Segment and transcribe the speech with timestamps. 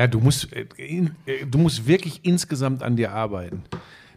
[0.00, 3.64] Ja, du musst, äh, äh, du musst wirklich insgesamt an dir arbeiten.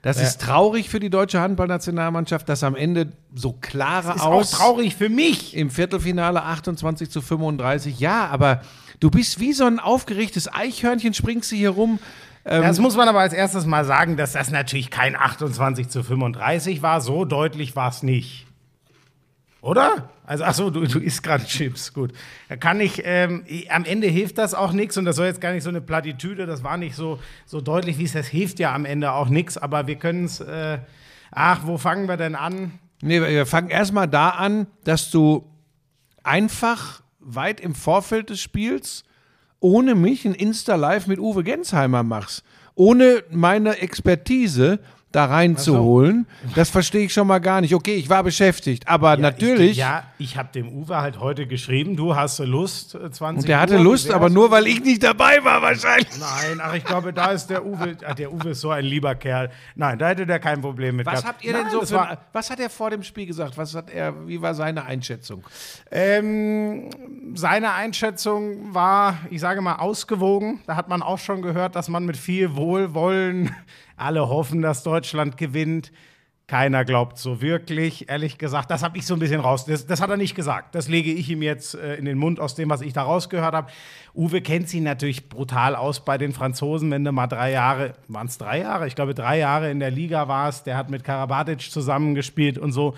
[0.02, 4.58] Das ist traurig für die deutsche Handballnationalmannschaft, dass am Ende so klare Ist aus auch
[4.60, 5.58] traurig für mich.
[5.58, 8.00] im Viertelfinale 28 zu 35.
[8.00, 8.62] Ja, aber
[9.02, 12.00] du bist wie so ein aufgeregtes Eichhörnchen, springst du hier rum.
[12.46, 16.02] Ähm, Das muss man aber als erstes mal sagen, dass das natürlich kein 28 zu
[16.02, 17.02] 35 war.
[17.02, 18.48] So deutlich war es nicht.
[19.60, 20.13] Oder?
[20.26, 21.94] Also, ach so, du, du isst gerade Chips.
[21.94, 22.14] Gut.
[22.48, 25.52] Da kann ich, ähm, am Ende hilft das auch nichts und das soll jetzt gar
[25.52, 28.74] nicht so eine Plattitüde, das war nicht so, so deutlich, wie es das hilft ja
[28.74, 30.80] am Ende auch nichts, aber wir können es, äh,
[31.32, 32.80] ach, wo fangen wir denn an?
[33.02, 35.46] Nee, wir fangen erstmal da an, dass du
[36.24, 39.04] einfach weit im Vorfeld des Spiels
[39.60, 42.44] ohne mich ein Insta-Live mit Uwe Gensheimer machst.
[42.76, 44.80] Ohne meine Expertise
[45.14, 46.26] da reinzuholen.
[46.56, 47.74] Das verstehe ich schon mal gar nicht.
[47.74, 49.72] Okay, ich war beschäftigt, aber natürlich.
[49.72, 53.48] Ich, ja, ich habe dem Uwe halt heute geschrieben, du hast Lust, äh, 20 und
[53.48, 56.10] der hatte Uhr, Lust, aber nur weil ich nicht dabei war, wahrscheinlich.
[56.20, 59.14] Nein, ach, ich glaube, da ist der Uwe, ach, der Uwe ist so ein lieber
[59.16, 59.52] Kerl.
[59.76, 61.28] Nein, da hätte der kein Problem mit Was gehabt.
[61.28, 63.56] habt ihr denn Nein, so das für, war, Was hat er vor dem Spiel gesagt?
[63.58, 65.44] Was hat er, wie war seine Einschätzung?
[65.92, 66.90] ähm,
[67.36, 70.60] Seine Einschätzung war, ich sage mal, ausgewogen.
[70.66, 73.56] Da hat man auch schon gehört, dass man mit viel Wohlwollen
[73.96, 75.92] alle hoffen, dass Deutschland gewinnt.
[76.46, 78.70] Keiner glaubt so wirklich, ehrlich gesagt.
[78.70, 79.64] Das habe ich so ein bisschen raus.
[79.64, 80.76] Das, das hat er nicht gesagt.
[80.76, 83.54] Das lege ich ihm jetzt äh, in den Mund aus dem, was ich da rausgehört
[83.54, 83.72] habe.
[84.14, 88.28] Uwe kennt sie natürlich brutal aus bei den Franzosen, wenn du mal drei Jahre, waren
[88.28, 88.88] es drei Jahre?
[88.88, 90.68] Ich glaube, drei Jahre in der Liga warst.
[90.68, 92.96] Der hat mit Karabatic zusammengespielt und so.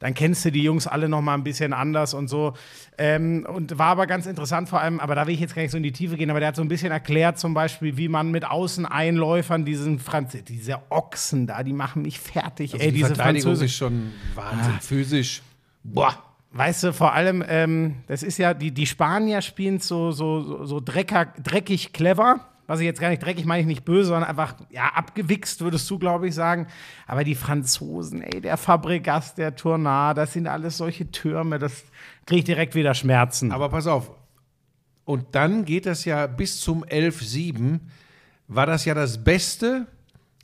[0.00, 2.54] Dann kennst du die Jungs alle noch mal ein bisschen anders und so.
[2.98, 5.70] Ähm, und war aber ganz interessant vor allem, aber da will ich jetzt gar nicht
[5.70, 8.08] so in die Tiefe gehen, aber der hat so ein bisschen erklärt, zum Beispiel, wie
[8.08, 12.74] man mit Außeneinläufern diesen Franz diese Ochsen da, die machen mich fertig.
[12.74, 13.66] ey, die diese Verteidigung Franzosen.
[13.66, 14.80] ist schon Wahnsinn.
[14.80, 15.42] Physisch.
[15.82, 16.22] Boah.
[16.50, 20.64] Weißt du, vor allem, ähm, das ist ja, die, die Spanier spielen so, so, so,
[20.64, 22.40] so drecker, dreckig clever.
[22.66, 25.88] Was ich jetzt gar nicht dreckig meine ich nicht böse, sondern einfach, ja, abgewichst, würdest
[25.90, 26.66] du, glaube ich, sagen.
[27.06, 31.84] Aber die Franzosen, ey, der Fabregas, der Tournard, das sind alles solche Türme, das
[32.26, 33.52] kriege ich direkt wieder Schmerzen.
[33.52, 34.10] Aber pass auf.
[35.04, 37.80] Und dann geht das ja bis zum 11-7.
[38.48, 39.86] War das ja das Beste,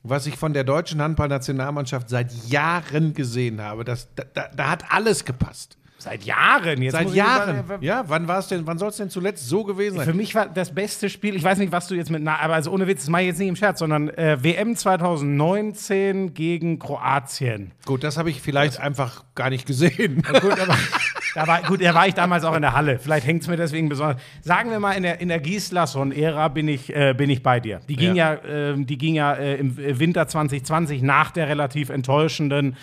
[0.04, 3.84] was ich von der deutschen Handballnationalmannschaft seit Jahren gesehen habe.
[3.84, 5.78] Das, da, da, hat alles gepasst.
[5.96, 6.82] Seit Jahren.
[6.82, 7.66] Jetzt Seit Jahren.
[7.66, 10.04] mal- Ja, wann war es denn, wann soll es denn zuletzt so gewesen sein?
[10.06, 12.52] Für mich war das beste Spiel, ich weiß nicht, was du jetzt mit, na, aber
[12.52, 16.78] also ohne Witz, das mache ich jetzt nicht im Scherz, sondern äh, WM 2019 gegen
[16.78, 17.72] Kroatien.
[17.86, 20.22] Gut, das habe ich vielleicht einfach gar nicht gesehen.
[20.22, 20.76] Gut, aber
[21.34, 22.98] da war, gut, da war ich damals auch in der Halle.
[22.98, 24.20] Vielleicht hängt es mir deswegen besonders.
[24.40, 27.80] Sagen wir mal, in der, in der Gislason-Ära bin ich, äh, bin ich bei dir.
[27.88, 32.76] Die ging ja, ähm, die ging ja äh, im Winter 2020 nach der relativ enttäuschenden,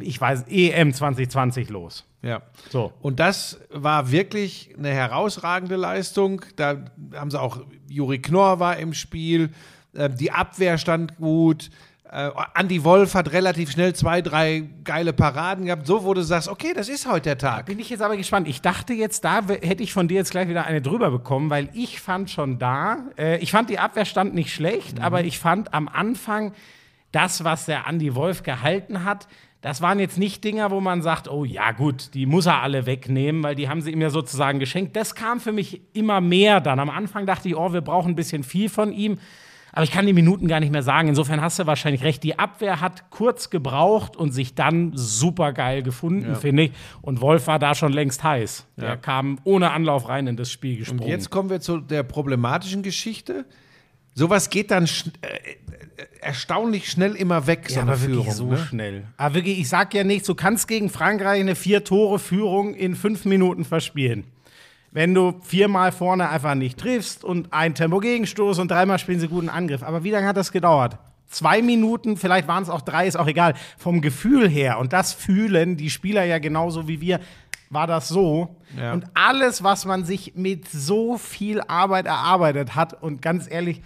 [0.00, 2.04] ich weiß, EM 2020 los.
[2.22, 2.42] Ja.
[2.70, 2.92] So.
[3.00, 6.42] Und das war wirklich eine herausragende Leistung.
[6.56, 9.50] Da haben sie auch, Juri Knorr war im Spiel,
[9.94, 11.70] äh, die Abwehr stand gut.
[12.10, 16.48] Äh, Andy Wolf hat relativ schnell zwei, drei geile Paraden gehabt, so wo du sagst,
[16.48, 17.66] okay, das ist heute der Tag.
[17.66, 18.46] Bin ich jetzt aber gespannt.
[18.46, 21.68] Ich dachte jetzt, da hätte ich von dir jetzt gleich wieder eine drüber bekommen, weil
[21.72, 25.88] ich fand schon da, äh, ich fand die Abwehrstand nicht schlecht, aber ich fand am
[25.88, 26.52] Anfang
[27.12, 29.26] das, was der Andy Wolf gehalten hat,
[29.62, 32.86] das waren jetzt nicht Dinger, wo man sagt, oh ja gut, die muss er alle
[32.86, 34.94] wegnehmen, weil die haben sie ihm ja sozusagen geschenkt.
[34.94, 36.78] Das kam für mich immer mehr dann.
[36.78, 39.18] Am Anfang dachte ich, oh, wir brauchen ein bisschen viel von ihm.
[39.76, 41.08] Aber ich kann die Minuten gar nicht mehr sagen.
[41.08, 42.22] Insofern hast du wahrscheinlich recht.
[42.22, 46.72] Die Abwehr hat kurz gebraucht und sich dann super geil gefunden, finde ich.
[47.02, 48.66] Und Wolf war da schon längst heiß.
[48.78, 51.02] Der kam ohne Anlauf rein in das Spiel gesprungen.
[51.02, 53.44] Und jetzt kommen wir zu der problematischen Geschichte.
[54.14, 58.20] Sowas geht dann schn äh, äh, erstaunlich schnell immer weg, so ja, eine aber wirklich
[58.22, 58.34] Führung.
[58.34, 58.56] so ne?
[58.56, 59.04] schnell.
[59.18, 63.66] Aber wirklich, ich sag ja nichts, du kannst gegen Frankreich eine Vier-Tore-Führung in fünf Minuten
[63.66, 64.24] verspielen.
[64.92, 69.48] Wenn du viermal vorne einfach nicht triffst und ein Tempo-Gegenstoß und dreimal spielen sie guten
[69.48, 69.82] Angriff.
[69.82, 70.98] Aber wie lange hat das gedauert?
[71.28, 73.54] Zwei Minuten, vielleicht waren es auch drei, ist auch egal.
[73.78, 77.20] Vom Gefühl her, und das fühlen die Spieler ja genauso wie wir,
[77.68, 78.56] war das so.
[78.78, 78.92] Ja.
[78.92, 83.82] Und alles, was man sich mit so viel Arbeit erarbeitet hat, und ganz ehrlich,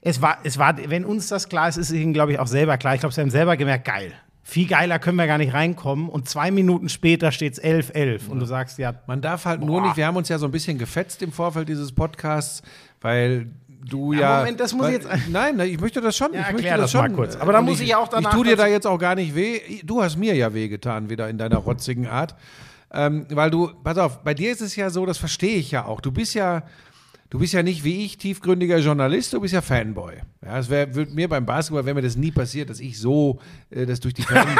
[0.00, 2.46] es war, es war, wenn uns das klar ist, ist es ihnen, glaube ich, auch
[2.46, 2.94] selber klar.
[2.94, 4.12] Ich glaube, sie haben selber gemerkt, geil.
[4.50, 6.08] Viel geiler können wir gar nicht reinkommen.
[6.08, 8.28] Und zwei Minuten später steht es 11-11.
[8.30, 9.88] Und du sagst, ja, Man darf halt nur Boah.
[9.88, 12.62] nicht, wir haben uns ja so ein bisschen gefetzt im Vorfeld dieses Podcasts,
[13.02, 13.50] weil
[13.86, 14.38] du ja.
[14.38, 16.32] Moment, das muss weil, ich jetzt- Nein, nein, ich möchte das schon.
[16.32, 17.14] Ja, ich möchte das mal schon.
[17.14, 17.36] kurz.
[17.36, 19.34] Aber Und muss ich ja auch danach Ich tue dir da jetzt auch gar nicht
[19.34, 19.60] weh.
[19.84, 22.34] Du hast mir ja weh getan, wieder in deiner rotzigen Art.
[22.90, 25.84] Ähm, weil du, pass auf, bei dir ist es ja so, das verstehe ich ja
[25.84, 26.00] auch.
[26.00, 26.62] Du bist ja,
[27.30, 30.14] Du bist ja nicht wie ich tiefgründiger Journalist, du bist ja Fanboy.
[30.42, 33.38] Ja, es wär, wird mir beim Basketball wäre mir das nie passiert, dass ich so
[33.68, 34.48] äh, das durch die Fans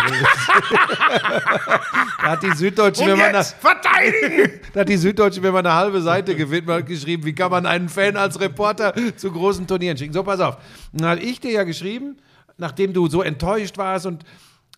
[2.20, 4.60] Da hat die Süddeutsche, wenn man das verteidigen!
[4.74, 7.64] da hat die Süddeutsche, wenn man eine halbe Seite gewinnt, mal geschrieben, wie kann man
[7.64, 10.12] einen Fan als Reporter zu großen Turnieren schicken.
[10.12, 10.58] So, pass auf.
[10.92, 12.18] Dann habe ich dir ja geschrieben,
[12.58, 14.24] nachdem du so enttäuscht warst und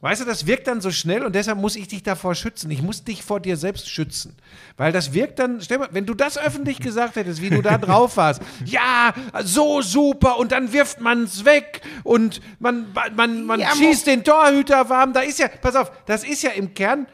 [0.02, 2.70] Weißt du, das wirkt dann so schnell und deshalb muss ich dich davor schützen.
[2.70, 4.34] Ich muss dich vor dir selbst schützen.
[4.78, 7.76] Weil das wirkt dann, stell mal, wenn du das öffentlich gesagt hättest, wie du da
[7.76, 9.12] drauf warst, ja,
[9.42, 14.24] so super und dann wirft man es weg und man, man, man Ja, schießt den
[14.24, 15.12] Torhüter warm.
[15.12, 17.06] Da ist ja, pass auf, das ist ja im Kern,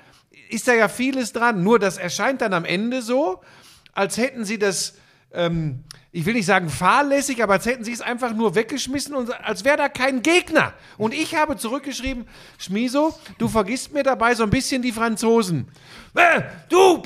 [0.49, 1.65] ist da ja vieles dran.
[1.65, 3.41] Nur das erscheint dann am Ende so,
[3.95, 4.95] als hätten sie das,
[5.33, 5.83] ähm,
[6.17, 9.65] ich will nicht sagen fahrlässig, aber als hätten sie es einfach nur weggeschmissen und als
[9.65, 10.73] wäre da kein Gegner.
[10.97, 12.27] Und ich habe zurückgeschrieben,
[12.57, 15.69] Schmiso, du vergisst mir dabei so ein bisschen die Franzosen.
[16.15, 16.41] Äh,
[16.71, 17.03] du,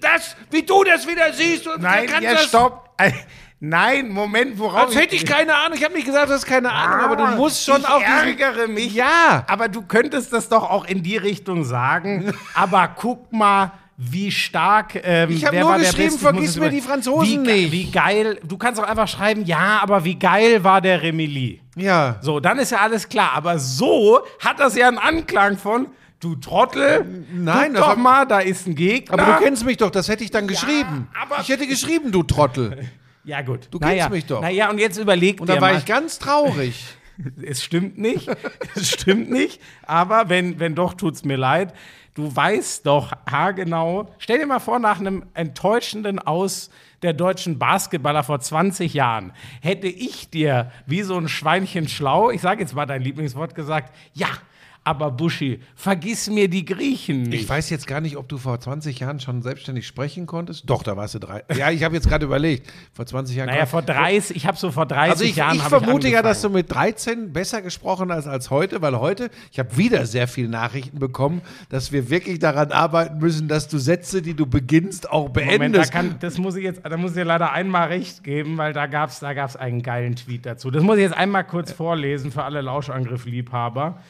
[0.00, 1.66] das, wie du das wieder siehst.
[1.66, 2.94] Und Nein, ja, stopp.
[2.96, 3.12] Äh,
[3.62, 5.76] Nein, Moment, worauf Als hätte ich keine Ahnung.
[5.76, 8.40] Ich habe nicht gesagt, du hast keine Ahnung, aber du musst schon ich auf diesen-
[8.40, 8.94] ärgere mich.
[8.94, 9.44] Ja.
[9.48, 12.32] Aber du könntest das doch auch in die Richtung sagen.
[12.54, 14.98] aber guck mal, wie stark.
[15.04, 17.72] Ähm, Ich hab wer nur geschrieben, vergiss mir die Franzosen wie, nicht.
[17.72, 18.40] Wie geil.
[18.42, 21.60] Du kannst auch einfach schreiben, ja, aber wie geil war der Remili.
[21.76, 22.16] Ja.
[22.22, 23.32] So, dann ist ja alles klar.
[23.34, 25.88] Aber so hat das ja einen Anklang von.
[26.18, 29.18] Du Trottel, Nein, guck doch mal, da ist ein Gegner.
[29.18, 31.08] Aber du kennst mich doch, das hätte ich dann geschrieben.
[31.18, 32.88] aber- ich hätte geschrieben, du Trottel.
[33.24, 33.68] ja gut.
[33.70, 34.42] Du naja, kennst mich doch.
[34.42, 35.78] Naja, und jetzt überleg Und dann war mal.
[35.78, 36.84] ich ganz traurig.
[37.42, 38.30] Es stimmt nicht.
[38.74, 39.60] es stimmt nicht.
[39.82, 41.74] Aber wenn, wenn doch, tut's mir leid.
[42.14, 44.12] Du weißt doch haargenau.
[44.18, 46.70] Stell dir mal vor, nach einem enttäuschenden Aus
[47.02, 52.40] der deutschen Basketballer vor 20 Jahren hätte ich dir wie so ein Schweinchen schlau, ich
[52.40, 54.28] sage jetzt mal dein Lieblingswort, gesagt, ja,
[54.82, 57.42] aber Buschi, vergiss mir die Griechen nicht.
[57.42, 60.68] Ich weiß jetzt gar nicht, ob du vor 20 Jahren schon selbstständig sprechen konntest.
[60.70, 61.44] Doch, da warst du drei.
[61.54, 62.72] Ja, ich habe jetzt gerade überlegt.
[62.94, 63.48] Vor 20 Jahren.
[63.48, 65.56] naja, vor 30, ich habe so vor 30 also ich, Jahren.
[65.56, 69.58] ich vermute ja, dass du mit 13 besser gesprochen hast als heute, weil heute, ich
[69.58, 74.22] habe wieder sehr viele Nachrichten bekommen, dass wir wirklich daran arbeiten müssen, dass du Sätze,
[74.22, 75.92] die du beginnst, auch Moment, da, beendest.
[75.92, 78.86] kann, das muss ich jetzt, da muss ich dir leider einmal recht geben, weil da
[78.86, 80.70] gab es da gab's einen geilen Tweet dazu.
[80.70, 84.00] Das muss ich jetzt einmal kurz vorlesen für alle Lauschangriff-Liebhaber.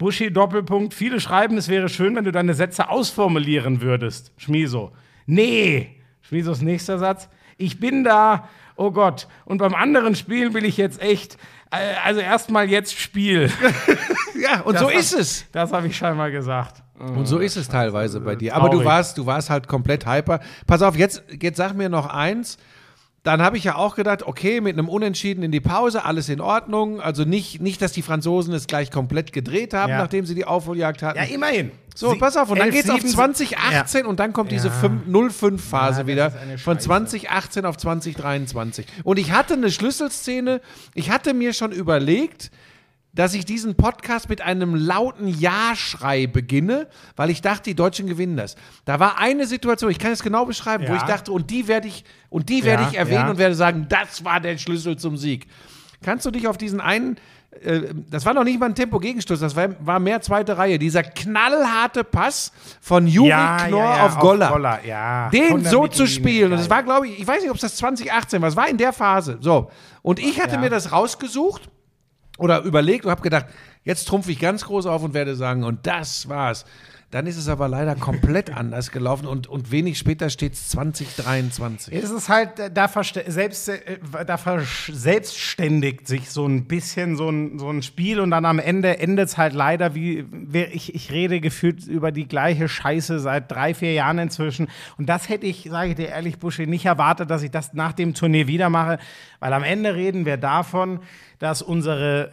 [0.00, 0.94] Buschi Doppelpunkt.
[0.94, 4.32] Viele schreiben, es wäre schön, wenn du deine Sätze ausformulieren würdest.
[4.38, 4.92] Schmiso.
[5.26, 6.00] Nee.
[6.22, 7.28] Schmisos nächster Satz.
[7.58, 8.48] Ich bin da.
[8.76, 9.28] Oh Gott.
[9.44, 11.36] Und beim anderen Spiel will ich jetzt echt.
[11.70, 13.50] äh, Also erstmal jetzt Spiel.
[14.42, 15.44] ja, und so ist es.
[15.52, 16.82] Das habe ich scheinbar gesagt.
[16.98, 18.56] Und so ist es teilweise bei dir.
[18.56, 20.40] Aber du warst, du warst halt komplett hyper.
[20.66, 22.56] Pass auf, jetzt, jetzt sag mir noch eins.
[23.22, 26.40] Dann habe ich ja auch gedacht, okay, mit einem Unentschieden in die Pause, alles in
[26.40, 27.02] Ordnung.
[27.02, 29.98] Also nicht, nicht dass die Franzosen es gleich komplett gedreht haben, Ja.
[29.98, 31.18] nachdem sie die Aufholjagd hatten.
[31.18, 31.70] Ja, immerhin.
[31.94, 34.70] So, Sie- pass auf, und dann 11, geht's auf 7, 2018 und dann kommt diese
[34.70, 36.86] 05-Phase Ja, wieder von Scheiße.
[36.86, 38.86] 2018 auf 2023.
[39.04, 40.62] Und ich hatte eine Schlüsselszene,
[40.94, 42.50] ich hatte mir schon überlegt,
[43.12, 46.86] dass ich diesen Podcast mit einem lauten Ja-Schrei beginne,
[47.16, 48.54] weil ich dachte, die Deutschen gewinnen das.
[48.84, 50.96] Da war eine Situation, ich kann es genau beschreiben, wo Ja.
[50.98, 53.30] ich dachte, und die werde ich, und die werde Ja, ich erwähnen ja.
[53.30, 55.46] und werde sagen, das war der Schlüssel zum Sieg.
[56.02, 57.16] Kannst du dich auf diesen einen,
[57.62, 61.02] äh, das war noch nicht mal ein Tempo-Gegenstoß, das war, war mehr zweite Reihe, dieser
[61.02, 63.28] knallharte Pass von Juri
[63.66, 64.78] Knorr auf Goller.
[64.86, 65.28] ja.
[65.30, 66.52] Den so zu spielen.
[66.52, 66.76] Und das geil.
[66.78, 68.92] war, glaube ich, ich weiß nicht, ob es das 2018 war, es war in der
[68.92, 69.38] Phase.
[69.40, 69.68] So.
[70.02, 71.68] Und ich hatte mir das rausgesucht
[72.40, 73.46] oder überlegt und habe gedacht,
[73.84, 76.64] jetzt trumpfe ich ganz groß auf und werde sagen, und das war's.
[77.10, 81.92] Dann ist es aber leider komplett anders gelaufen und, und wenig später steht es 2023.
[81.92, 82.88] Es ist halt, äh, da,
[83.26, 88.30] selbst, äh, da versch- selbstständigt sich so ein bisschen so ein, so ein Spiel und
[88.30, 90.24] dann am Ende endet es halt leider wie,
[90.72, 94.68] ich, ich rede gefühlt über die gleiche Scheiße seit drei, vier Jahren inzwischen.
[94.96, 97.92] Und das hätte ich, sage ich dir ehrlich, Buschi, nicht erwartet, dass ich das nach
[97.92, 98.98] dem Turnier wieder mache,
[99.40, 101.00] weil am Ende reden wir davon,
[101.40, 102.30] dass unsere,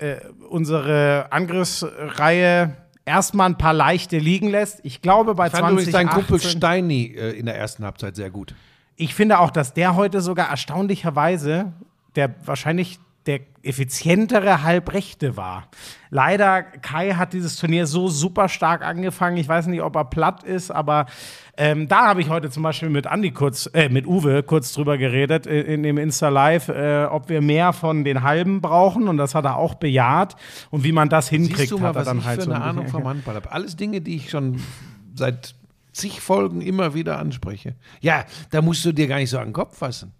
[0.00, 2.74] äh, äh, unsere Angriffsreihe
[3.06, 4.80] erstmal ein paar leichte liegen lässt.
[4.82, 8.16] Ich glaube, bei Ich fand übrigens 2018 deinen Kumpel Steini äh, in der ersten Halbzeit
[8.16, 8.54] sehr gut.
[8.96, 11.72] ich finde auch, dass der heute sogar erstaunlicherweise
[12.16, 15.68] der wahrscheinlich der effizientere Halbrechte war.
[16.10, 19.36] Leider, Kai hat dieses Turnier so super stark angefangen.
[19.36, 21.06] Ich weiß nicht, ob er platt ist, aber
[21.56, 24.98] ähm, da habe ich heute zum Beispiel mit Andi kurz, äh, mit Uwe kurz drüber
[24.98, 29.16] geredet äh, in dem Insta Live, äh, ob wir mehr von den Halben brauchen und
[29.16, 30.36] das hat er auch bejaht
[30.70, 32.44] und wie man das hinkriegt, Siehst du mal, hat er was dann ich halt für
[32.46, 33.50] so eine ein Ahnung vom Handball habe.
[33.50, 34.60] Alles Dinge, die ich schon
[35.14, 35.54] seit
[35.92, 37.74] zig Folgen immer wieder anspreche.
[38.00, 40.12] Ja, da musst du dir gar nicht so an den Kopf fassen.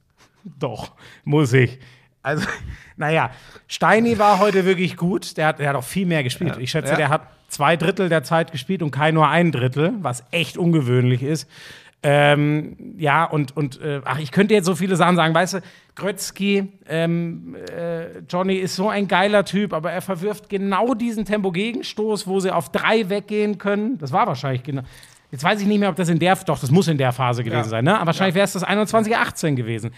[0.59, 0.93] Doch,
[1.25, 1.79] muss ich.
[2.27, 2.45] Also,
[2.97, 3.31] naja,
[3.69, 5.37] Steini war heute wirklich gut.
[5.37, 6.57] Der hat, der hat auch viel mehr gespielt.
[6.59, 6.97] Ich schätze, Ja.
[6.97, 11.23] der hat zwei Drittel der Zeit gespielt und Kai nur ein Drittel, was echt ungewöhnlich
[11.23, 11.49] ist.
[12.03, 15.61] Ähm, ja, und, und äh, ach, ich könnte jetzt so viele Sachen sagen, weißt du,
[15.95, 22.27] Grötzky, ähm, äh, Johnny ist so ein geiler Typ, aber er verwirft genau diesen Tempo-Gegenstoß,
[22.27, 23.99] wo sie auf drei weggehen können.
[23.99, 24.83] Das war wahrscheinlich genau.
[25.33, 27.43] Jetzt weiß ich nicht mehr, ob das in der, doch, das muss in der Phase
[27.43, 27.69] gewesen Ja.
[27.69, 27.97] sein, ne?
[27.97, 29.91] Aber wahrscheinlich wäre es das 21, 18 gewesen.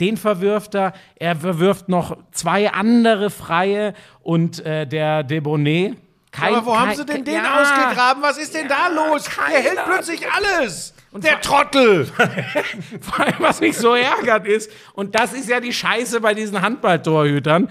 [0.00, 5.96] Den verwirft er, er verwirft noch zwei andere Freie und äh, der Debonet.
[6.30, 7.60] Kein, Aber wo haben kein- sie denn den ja.
[7.60, 8.22] ausgegraben?
[8.22, 9.24] Was ist denn da los?
[9.24, 10.92] Der hält plötzlich alles.
[11.12, 12.06] Und der Trottel.
[13.00, 16.60] Vor allem, was mich so ärgert ist, und das ist ja die Scheiße bei diesen
[16.60, 17.70] Handballtorhütern.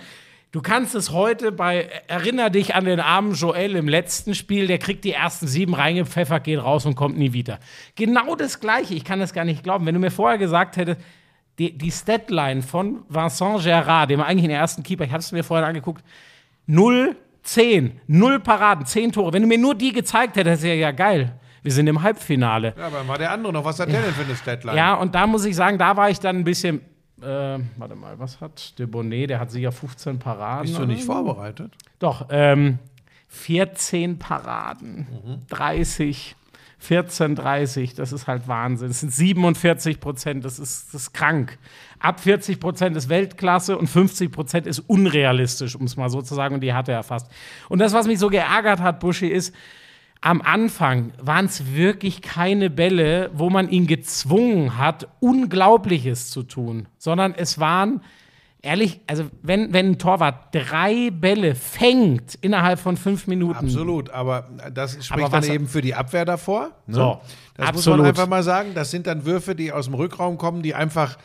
[0.53, 4.77] Du kannst es heute bei, erinner dich an den armen Joel im letzten Spiel, der
[4.77, 7.59] kriegt die ersten sieben reingepfeffert, geht raus und kommt nie wieder.
[7.95, 9.85] Genau das Gleiche, ich kann das gar nicht glauben.
[9.85, 11.01] Wenn du mir vorher gesagt hättest,
[11.59, 15.43] die, die Statline von Vincent Gerard, dem eigentlich den ersten Keeper, ich hatte es mir
[15.43, 16.03] vorher angeguckt,
[16.65, 19.33] 0, 10, 0 Paraden, 10 Tore.
[19.33, 21.33] Wenn du mir nur die gezeigt hättest, wäre ja geil.
[21.61, 22.73] Wir sind im Halbfinale.
[22.77, 23.63] Ja, aber dann war der andere noch.
[23.63, 24.77] Was hat der denn für eine Statline?
[24.77, 26.81] Ja, und da muss ich sagen, da war ich dann ein bisschen.
[27.21, 29.29] Äh, warte mal, was hat der Bonnet?
[29.29, 30.63] Der hat sicher 15 Paraden.
[30.63, 31.73] Bist du nicht vorbereitet?
[31.99, 32.79] Doch, ähm,
[33.29, 35.07] 14 Paraden,
[35.49, 36.35] 30,
[36.83, 38.89] 14, 30, das ist halt Wahnsinn.
[38.89, 41.57] Das sind 47 Prozent, das ist, das ist krank.
[41.99, 46.35] Ab 40 Prozent ist Weltklasse und 50 Prozent ist unrealistisch, um es mal so zu
[46.35, 47.31] sagen, und die hatte er fast.
[47.69, 49.55] Und das, was mich so geärgert hat, Buschi, ist,
[50.19, 56.87] am Anfang waren es wirklich keine Bälle, wo man ihn gezwungen hat, Unglaubliches zu tun,
[56.97, 58.01] sondern es waren,
[58.63, 64.49] ehrlich, also wenn, wenn ein Torwart drei Bälle fängt innerhalb von fünf Minuten, Absolut, aber
[64.73, 66.71] das spricht Aber dann eben für die Abwehr davor.
[66.87, 66.95] Ne?
[66.95, 67.21] So,
[67.55, 67.99] das muss absolut.
[67.99, 68.71] man einfach mal sagen.
[68.73, 71.17] Das sind dann Würfe, die aus dem Rückraum kommen, die einfach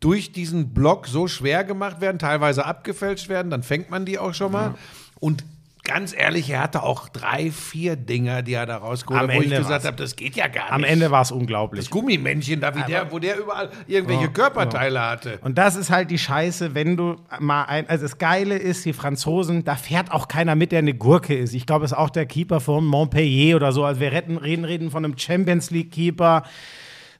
[0.00, 4.32] durch diesen Block so schwer gemacht werden, teilweise abgefälscht werden, dann fängt man die auch
[4.32, 4.74] schon mal.
[5.20, 5.44] Und
[5.88, 9.40] ganz ehrlich, er hatte auch drei, vier Dinger, die er da rausgeholt Am hat, wo
[9.40, 9.84] ich Ende gesagt war's.
[9.86, 10.90] habe, das geht ja gar am nicht.
[10.90, 11.84] Ende war es unglaublich.
[11.84, 15.38] das Gummimännchen da, wie der, wo der überall irgendwelche Körperteile hatte.
[15.42, 17.88] Und das ist halt die Scheiße, wenn du mal ein.
[17.88, 21.54] Also das Geile ist, die Franzosen, da fährt auch keiner mit, der eine Gurke ist.
[21.54, 23.84] Ich glaube, es ist auch der Keeper von Montpellier oder so.
[23.84, 26.44] Also wir retten, reden, reden von einem Champions League-Keeper.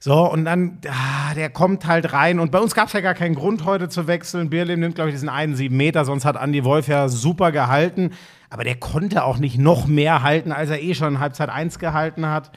[0.01, 2.39] So, und dann, ah, der kommt halt rein.
[2.39, 4.49] Und bei uns gab es ja gar keinen Grund, heute zu wechseln.
[4.49, 8.11] Birlim nimmt, glaube ich, diesen einen sieben Meter, sonst hat Andy Wolf ja super gehalten.
[8.49, 11.79] Aber der konnte auch nicht noch mehr halten, als er eh schon in Halbzeit 1
[11.79, 12.51] gehalten hat.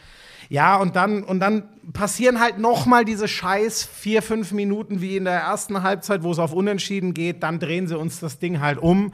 [0.48, 5.16] Ja, und dann, und dann passieren halt noch mal diese scheiß vier, fünf Minuten wie
[5.16, 7.42] in der ersten Halbzeit, wo es auf Unentschieden geht.
[7.42, 9.12] Dann drehen sie uns das Ding halt um.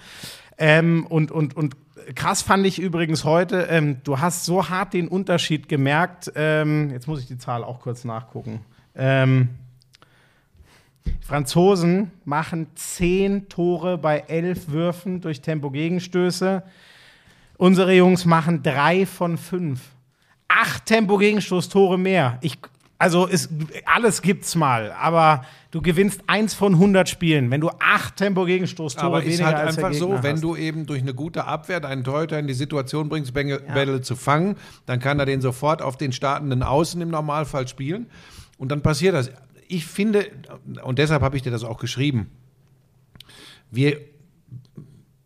[0.58, 1.76] Ähm, und, und, und
[2.14, 6.32] krass fand ich übrigens heute, ähm, du hast so hart den Unterschied gemerkt.
[6.34, 8.60] Ähm, jetzt muss ich die Zahl auch kurz nachgucken.
[8.96, 9.50] Ähm,
[11.08, 16.62] die Franzosen machen zehn Tore bei elf Würfen durch Tempo-Gegenstöße.
[17.56, 19.80] Unsere Jungs machen drei von fünf.
[20.48, 22.38] Acht Tempo-Gegenstoßtore mehr.
[22.40, 22.58] Ich,
[22.98, 23.50] also ist,
[23.84, 29.20] alles gibt's mal, aber du gewinnst eins von 100 Spielen, wenn du acht Tempo-Gegenstoßtore Aber
[29.22, 30.44] weniger ist halt einfach so, Gegner wenn hast.
[30.44, 34.16] du eben durch eine gute Abwehr deinen Torhüter in die Situation bringst, Bälle, Bälle zu
[34.16, 38.06] fangen, dann kann er den sofort auf den startenden Außen im Normalfall spielen.
[38.58, 39.30] Und dann passiert das.
[39.68, 40.30] Ich finde,
[40.82, 42.30] und deshalb habe ich dir das auch geschrieben,
[43.70, 44.00] wir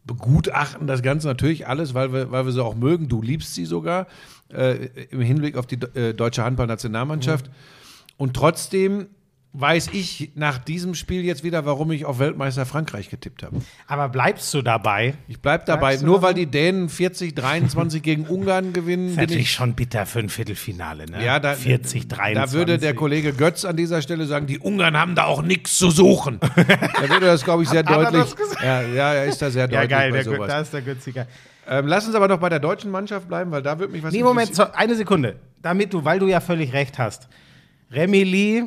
[0.04, 3.08] begutachten das Ganze natürlich alles, weil wir, weil wir sie auch mögen.
[3.08, 4.08] Du liebst sie sogar
[4.49, 7.50] äh, im Hinblick auf die äh, deutsche Handballnationalmannschaft.
[8.16, 9.06] Und trotzdem
[9.54, 13.59] weiß ich nach diesem Spiel jetzt wieder, warum ich auf Weltmeister Frankreich getippt habe.
[13.87, 15.14] Aber bleibst du dabei?
[15.28, 15.88] Ich bleib dabei.
[15.90, 19.50] Bleibst Nur weil die Dänen 40, 23 gegen Ungarn gewinnen, Ist bin natürlich ich.
[19.52, 21.23] schon bitter für ein Viertelfinale, ne?
[21.23, 22.35] Ja, da, 40, 23.
[22.35, 25.76] da würde der Kollege Götz an dieser Stelle sagen, die Ungarn haben da auch nichts
[25.76, 26.40] zu suchen.
[26.56, 28.23] da würde das, glaube ich, sehr deutlich.
[28.35, 28.54] das?
[28.62, 30.49] Ja, ja, er ist da sehr Ja, deutlich geil, bei sowas.
[30.49, 31.26] da ist der Günziger.
[31.68, 34.12] Ähm, lass uns aber noch bei der deutschen Mannschaft bleiben, weil da würde mich was
[34.12, 34.73] Nee, Moment, interessieren.
[34.75, 35.37] so, eine Sekunde.
[35.61, 37.28] Damit du, weil du ja völlig recht hast.
[37.92, 38.64] Remy Lee,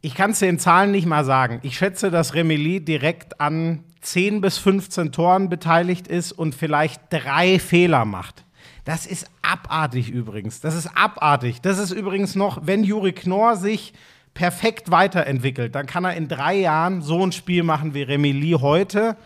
[0.00, 1.60] ich kann es den Zahlen nicht mal sagen.
[1.62, 7.02] Ich schätze, dass Remy Lee direkt an 10 bis 15 Toren beteiligt ist und vielleicht
[7.10, 8.44] drei Fehler macht.
[8.84, 10.60] Das ist abartig übrigens.
[10.60, 11.60] Das ist abartig.
[11.60, 13.92] Das ist übrigens noch, wenn Juri Knorr sich
[14.32, 18.54] perfekt weiterentwickelt, dann kann er in drei Jahren so ein Spiel machen wie Remy Lee
[18.54, 19.16] heute.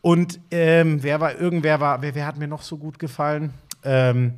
[0.00, 3.52] Und ähm, wer war, irgendwer war, wer, wer hat mir noch so gut gefallen?
[3.82, 4.34] Ähm,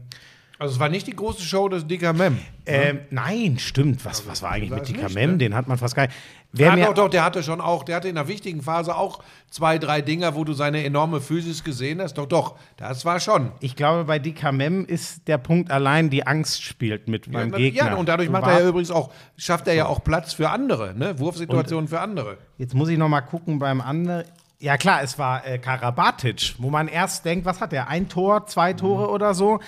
[0.58, 2.38] Also es war nicht die große Show des Dicker Mem.
[2.64, 4.04] ähm, nein, stimmt.
[4.04, 5.32] Was, was war eigentlich war mit nicht, Mem?
[5.32, 5.36] ne?
[5.38, 6.14] Den hat man fast gar nicht.
[6.52, 8.96] Wer Ja, mir, doch, doch, der hatte schon auch, der hatte in einer wichtigen Phase
[8.96, 12.14] auch zwei, drei Dinger, wo du seine enorme Physis gesehen hast.
[12.14, 13.52] Doch, doch, das war schon.
[13.60, 17.58] Ich glaube, bei Dika Mem ist der Punkt allein, die Angst spielt mit beim ja,
[17.58, 17.86] Gegner.
[17.88, 20.48] Ja, und dadurch Du macht er ja übrigens auch, schafft er ja auch Platz für
[20.48, 21.18] andere, ne?
[21.18, 22.38] Wurfsituationen für andere.
[22.56, 24.24] Jetzt muss ich noch mal gucken beim anderen.
[24.58, 27.88] Ja klar, es war äh, Karabatic, wo man erst denkt, was hat er?
[27.88, 28.78] Ein Tor, zwei Mhm.
[28.78, 29.60] Tore oder so.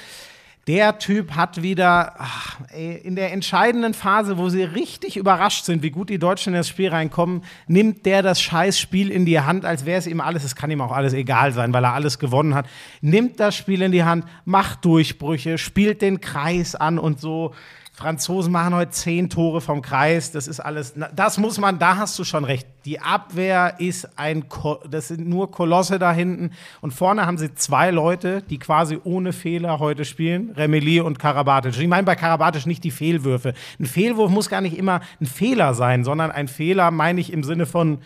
[0.68, 5.82] Der Typ hat wieder ach, ey, in der entscheidenden Phase, wo sie richtig überrascht sind,
[5.82, 9.64] wie gut die Deutschen in das Spiel reinkommen, nimmt der das Scheißspiel in die Hand,
[9.64, 12.18] als wäre es ihm alles, es kann ihm auch alles egal sein, weil er alles
[12.18, 12.66] gewonnen hat.
[13.00, 17.54] Nimmt das Spiel in die Hand, macht Durchbrüche, spielt den Kreis an und so.
[17.98, 20.30] Franzosen machen heute zehn Tore vom Kreis.
[20.30, 20.94] Das ist alles.
[21.16, 22.64] Das muss man, da hast du schon recht.
[22.84, 26.52] Die Abwehr ist ein, Ko das sind nur Kolosse da hinten.
[26.80, 31.76] Und vorne haben sie zwei Leute, die quasi ohne Fehler heute spielen: Remeli und Karabatic.
[31.76, 33.52] Ich meine bei Karabatic nicht die Fehlwürfe.
[33.80, 37.42] Ein Fehlwurf muss gar nicht immer ein Fehler sein, sondern ein Fehler meine ich im
[37.42, 37.98] Sinne von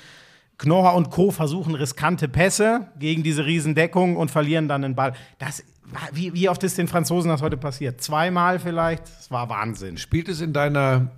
[0.63, 1.33] Knorr und Co.
[1.33, 5.13] versuchen riskante Pässe gegen diese Riesendeckung und verlieren dann den Ball.
[5.39, 5.65] Das
[6.13, 8.01] wie, wie oft ist den Franzosen das heute passiert?
[8.01, 9.03] Zweimal vielleicht?
[9.05, 9.99] Das war Wahnsinn.
[9.99, 11.11] Spielt es in deiner,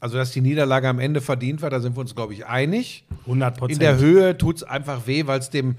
[0.00, 3.04] also dass die Niederlage am Ende verdient war, da sind wir uns, glaube ich, einig.
[3.20, 3.72] 100 Prozent.
[3.74, 5.76] In der Höhe tut es einfach weh, weil es dem,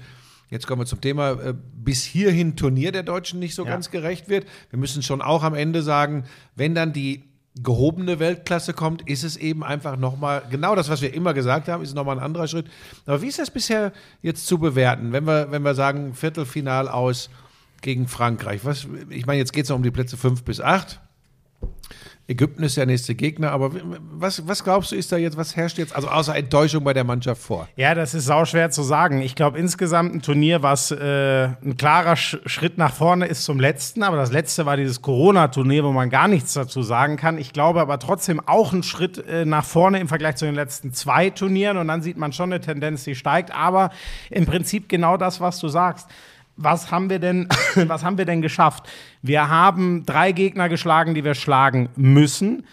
[0.48, 3.70] jetzt kommen wir zum Thema, äh, bis hierhin Turnier der Deutschen nicht so ja.
[3.70, 4.46] ganz gerecht wird.
[4.70, 6.24] Wir müssen schon auch am Ende sagen,
[6.56, 7.24] wenn dann die
[7.60, 11.82] gehobene Weltklasse kommt, ist es eben einfach nochmal, genau das, was wir immer gesagt haben,
[11.82, 12.66] ist nochmal ein anderer Schritt.
[13.04, 13.92] Aber wie ist das bisher
[14.22, 17.28] jetzt zu bewerten, wenn wir, wenn wir sagen, Viertelfinal aus
[17.82, 18.64] gegen Frankreich.
[18.64, 21.00] Was, ich meine, jetzt geht es noch um die Plätze 5 bis 8.
[22.28, 23.72] Ägypten ist der nächste Gegner, aber
[24.12, 27.02] was, was glaubst du, ist da jetzt, was herrscht jetzt, also außer Enttäuschung bei der
[27.02, 27.68] Mannschaft vor?
[27.74, 29.20] Ja, das ist sau schwer zu sagen.
[29.22, 33.58] Ich glaube, insgesamt ein Turnier, was äh, ein klarer Sch Schritt nach vorne ist zum
[33.58, 37.38] letzten, aber das letzte war dieses Corona-Turnier, wo man gar nichts dazu sagen kann.
[37.38, 40.92] Ich glaube aber trotzdem auch ein Schritt äh, nach vorne im Vergleich zu den letzten
[40.92, 43.90] zwei Turnieren und dann sieht man schon eine Tendenz, die steigt, aber
[44.30, 46.08] im Prinzip genau das, was du sagst
[46.56, 48.88] was haben wir denn, was haben wir denn geschafft?
[49.22, 52.64] Wir haben drei Gegner geschlagen, die wir schlagen müssen.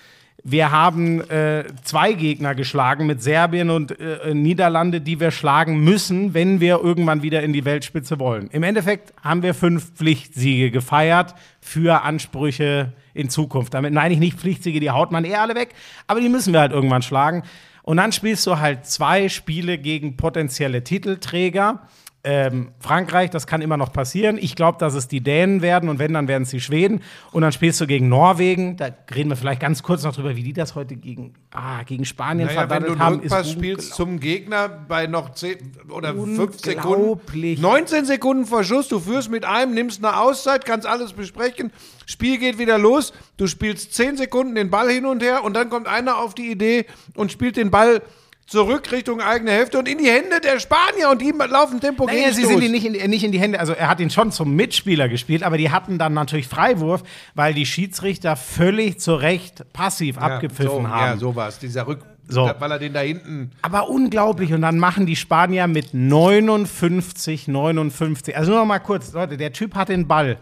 [0.43, 6.33] Wir haben äh, zwei Gegner geschlagen mit Serbien und äh, Niederlande, die wir schlagen müssen,
[6.33, 8.47] wenn wir irgendwann wieder in die Weltspitze wollen.
[8.51, 13.73] Im Endeffekt haben wir fünf Pflichtsiege gefeiert für Ansprüche in Zukunft.
[13.73, 15.73] Damit meine ich nicht Pflichtsiege, die haut man eh alle weg,
[16.07, 17.43] aber die müssen wir halt irgendwann schlagen.
[17.83, 21.81] Und dann spielst du halt zwei Spiele gegen potenzielle Titelträger
[22.25, 24.37] ähm, Frankreich, das kann immer noch passieren.
[24.37, 27.01] Ich glaube, dass es die Dänen werden und wenn, dann werden es die Schweden.
[27.31, 28.75] Und dann spielst du gegen Norwegen.
[28.75, 32.03] Da reden wir vielleicht ganz kurz noch drüber, wie die das heute gegen, ah, gegen
[32.03, 33.21] Spanien naja, verdattelt haben.
[33.21, 35.57] Wenn du Rückpass spielst zum Gegner bei noch 10
[35.89, 40.85] oder 5 Sekunden, 19 Sekunden vor Schuss, du führst mit einem, nimmst eine Auszeit, kannst
[40.85, 41.71] alles besprechen.
[42.05, 43.13] Spiel geht wieder los.
[43.37, 46.51] Du spielst 10 Sekunden den Ball hin und her und dann kommt einer auf die
[46.51, 48.01] Idee und spielt den Ball
[48.49, 52.23] zurück Richtung eigene Hälfte und in die Hände der Spanier und die laufen Tempo naja,
[52.23, 54.31] gegen sie sind die nicht in, nicht in die Hände, also er hat ihn schon
[54.31, 57.03] zum Mitspieler gespielt, aber die hatten dann natürlich Freiwurf,
[57.35, 61.11] weil die Schiedsrichter völlig zu Recht passiv ja, abgepfiffen so, haben.
[61.11, 62.51] Ja, so war es, dieser Rück so.
[62.59, 63.51] weil er den da hinten.
[63.61, 64.53] Aber unglaublich.
[64.53, 68.37] Und dann machen die Spanier mit 59, 59.
[68.37, 70.37] Also nur noch mal kurz, Leute, der Typ hat den Ball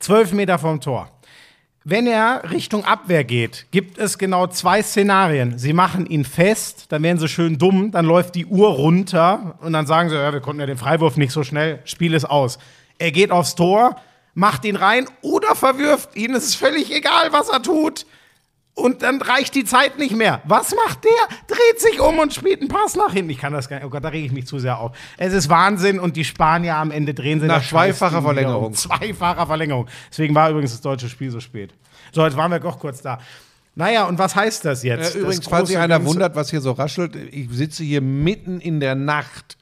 [0.00, 1.10] 12 Meter vom Tor.
[1.84, 5.58] Wenn er Richtung Abwehr geht, gibt es genau zwei Szenarien.
[5.58, 9.72] Sie machen ihn fest, dann werden sie schön dumm, dann läuft die Uhr runter und
[9.72, 12.58] dann sagen sie, ja, wir konnten ja den Freiwurf nicht so schnell, Spiel ist aus.
[12.98, 13.96] Er geht aufs Tor,
[14.34, 16.34] macht ihn rein oder verwirft ihn.
[16.34, 18.04] Es ist völlig egal, was er tut
[18.80, 20.40] und dann reicht die Zeit nicht mehr.
[20.44, 21.36] Was macht der?
[21.46, 23.30] Dreht sich um und spielt einen Pass nach hinten.
[23.30, 23.86] Ich kann das gar nicht.
[23.86, 24.96] Oh Gott, da rege ich mich zu sehr auf.
[25.16, 28.66] Es ist Wahnsinn und die Spanier am Ende drehen sie nach zweifacher Verlängerung.
[28.66, 28.74] Um.
[28.74, 29.86] Zweifacher Verlängerung.
[30.10, 31.74] Deswegen war übrigens das deutsche Spiel so spät.
[32.12, 33.18] So, jetzt waren wir doch kurz da.
[33.74, 35.14] Naja, und was heißt das jetzt?
[35.14, 38.80] Äh, übrigens, falls sich einer wundert, was hier so raschelt, ich sitze hier mitten in
[38.80, 39.56] der Nacht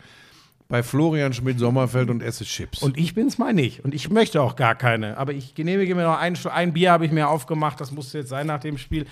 [0.69, 2.83] bei Florian Schmidt-Sommerfeld und esse Chips.
[2.83, 3.85] Und ich bin's mal nicht.
[3.85, 5.17] Und ich möchte auch gar keine.
[5.17, 7.81] Aber ich genehmige mir noch ein, ein Bier, habe ich mir aufgemacht.
[7.81, 9.07] Das musste jetzt sein nach dem Spiel.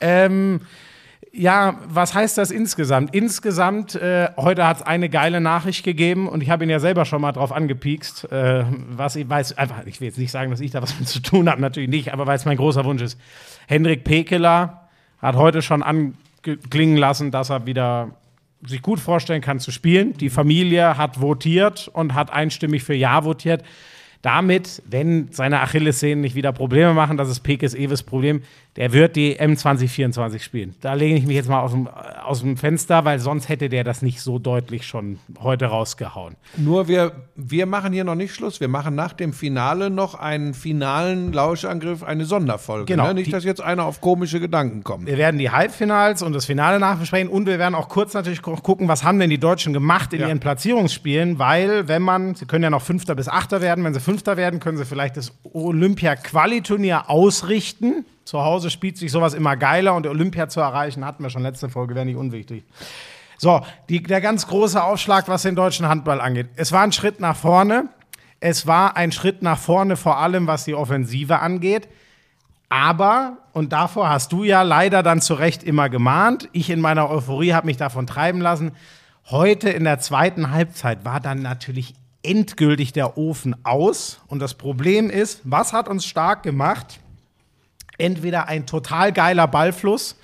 [0.00, 0.60] Ähm,
[1.32, 3.14] ja, was heißt das insgesamt?
[3.14, 7.04] Insgesamt, äh, heute hat es eine geile Nachricht gegeben und ich habe ihn ja selber
[7.04, 10.60] schon mal drauf angepiekst, äh, was ich weiß, einfach, ich will jetzt nicht sagen, dass
[10.60, 13.02] ich da was mit zu tun habe, natürlich nicht, aber weil es mein großer Wunsch
[13.02, 13.20] ist.
[13.66, 14.88] Hendrik Pekeler
[15.18, 18.12] hat heute schon anklingen lassen, dass er wieder
[18.66, 20.14] sich gut vorstellen kann zu spielen.
[20.14, 23.62] Die Familie hat votiert und hat einstimmig für Ja votiert.
[24.26, 28.42] Damit, wenn seine Achillessehnen nicht wieder Probleme machen, das ist Pekes ewes Problem,
[28.74, 30.74] der wird die M2024 spielen.
[30.80, 33.84] Da lege ich mich jetzt mal aus dem, aus dem Fenster, weil sonst hätte der
[33.84, 36.34] das nicht so deutlich schon heute rausgehauen.
[36.56, 38.60] Nur wir, wir machen hier noch nicht Schluss.
[38.60, 42.84] Wir machen nach dem Finale noch einen finalen Lauschangriff, eine Sonderfolge.
[42.86, 43.06] Genau.
[43.06, 43.14] Ne?
[43.14, 45.06] Nicht, dass jetzt einer auf komische Gedanken kommt.
[45.06, 48.88] Wir werden die Halbfinals und das Finale nachbesprechen und wir werden auch kurz natürlich gucken,
[48.88, 50.28] was haben denn die Deutschen gemacht in ja.
[50.28, 54.00] ihren Platzierungsspielen, weil wenn man, sie können ja noch Fünfter bis Achter werden, wenn sie
[54.00, 59.94] Fünfter werden, können sie vielleicht das Olympia-Qualiturnier ausrichten zu Hause spielt sich sowas immer geiler
[59.94, 62.64] und Olympia zu erreichen, hatten wir schon letzte Folge, wäre nicht unwichtig.
[63.38, 66.48] So, die, der ganz große Aufschlag, was den deutschen Handball angeht.
[66.56, 67.88] Es war ein Schritt nach vorne.
[68.40, 71.88] Es war ein Schritt nach vorne, vor allem was die Offensive angeht.
[72.68, 77.08] Aber, und davor hast du ja leider dann zu Recht immer gemahnt, ich in meiner
[77.08, 78.72] Euphorie habe mich davon treiben lassen.
[79.30, 81.94] Heute in der zweiten Halbzeit war dann natürlich
[82.26, 84.20] endgültig der Ofen aus.
[84.26, 87.00] Und das Problem ist, was hat uns stark gemacht?
[87.98, 90.16] Entweder ein total geiler Ballfluss,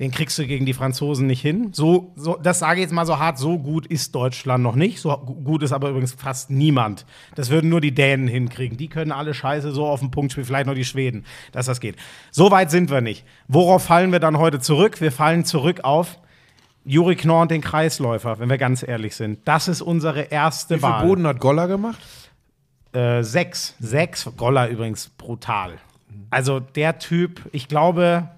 [0.00, 1.72] den kriegst du gegen die Franzosen nicht hin.
[1.72, 4.98] So, so, das sage ich jetzt mal so hart, so gut ist Deutschland noch nicht.
[4.98, 7.04] So gut ist aber übrigens fast niemand.
[7.34, 8.78] Das würden nur die Dänen hinkriegen.
[8.78, 11.80] Die können alle Scheiße so auf den Punkt spielen, vielleicht noch die Schweden, dass das
[11.80, 11.96] geht.
[12.30, 13.26] So weit sind wir nicht.
[13.46, 15.02] Worauf fallen wir dann heute zurück?
[15.02, 16.18] Wir fallen zurück auf
[16.84, 19.40] Juri Knorr und den Kreisläufer, wenn wir ganz ehrlich sind.
[19.46, 21.06] Das ist unsere erste Wie viel Wahl.
[21.06, 22.00] Boden hat Goller gemacht?
[22.92, 23.74] Äh, sechs.
[23.78, 24.28] Sechs.
[24.36, 25.74] Goller übrigens brutal.
[26.30, 28.28] Also der Typ, ich glaube,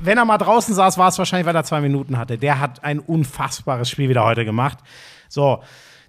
[0.00, 2.38] wenn er mal draußen saß, war es wahrscheinlich, weil er zwei Minuten hatte.
[2.38, 4.78] Der hat ein unfassbares Spiel wieder heute gemacht.
[5.28, 5.62] So.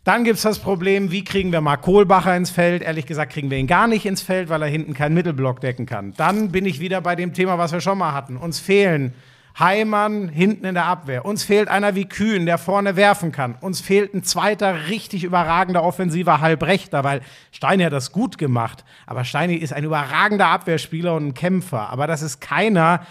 [0.04, 2.82] Dann gibt es das Problem, wie kriegen wir Mark Kohlbacher ins Feld?
[2.82, 5.86] Ehrlich gesagt, kriegen wir ihn gar nicht ins Feld, weil er hinten keinen Mittelblock decken
[5.86, 6.14] kann.
[6.16, 8.38] Dann bin ich wieder bei dem Thema, was wir schon mal hatten.
[8.38, 9.14] Uns fehlen
[9.60, 11.26] Heimann hinten in der Abwehr.
[11.26, 13.56] Uns fehlt einer wie Kühn, der vorne werfen kann.
[13.62, 18.86] Uns fehlt ein zweiter richtig überragender offensiver Halbrechter, weil Steini hat das gut gemacht.
[19.08, 21.90] Aber Steini ist ein überragender Abwehrspieler und ein Kämpfer.
[21.90, 23.02] Aber das ist keiner,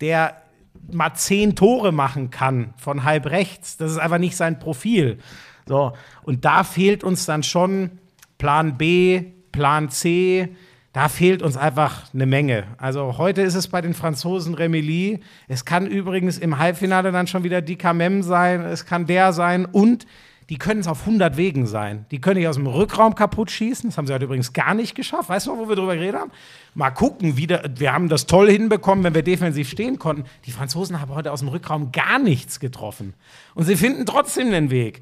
[0.00, 0.42] der
[0.90, 3.76] mal zehn Tore machen kann von halb rechts.
[3.76, 5.18] Das ist einfach nicht sein Profil.
[5.66, 7.98] So, und da fehlt uns dann schon
[8.38, 10.54] Plan B, Plan C.
[10.94, 12.68] Da fehlt uns einfach eine Menge.
[12.78, 15.18] Also heute ist es bei den Franzosen Remeli.
[15.48, 18.60] Es kann übrigens im Halbfinale dann schon wieder Dikamem sein.
[18.60, 19.66] Es kann der sein.
[19.66, 20.06] Und
[20.50, 22.06] die können es auf 100 Wegen sein.
[22.12, 23.90] Die können dich aus dem Rückraum kaputt schießen.
[23.90, 25.30] Das haben sie heute übrigens gar nicht geschafft.
[25.30, 26.30] Weißt du noch, wo wir drüber geredet haben?
[26.74, 30.22] Mal gucken, wie der, wir haben das toll hinbekommen, wenn wir defensiv stehen konnten.
[30.44, 33.14] Die Franzosen haben heute aus dem Rückraum gar nichts getroffen.
[33.56, 35.00] Und sie finden trotzdem den Weg.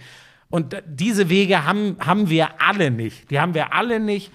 [0.48, 3.30] Und diese Wege haben, haben wir alle nicht.
[3.30, 4.32] Die haben wir alle nicht.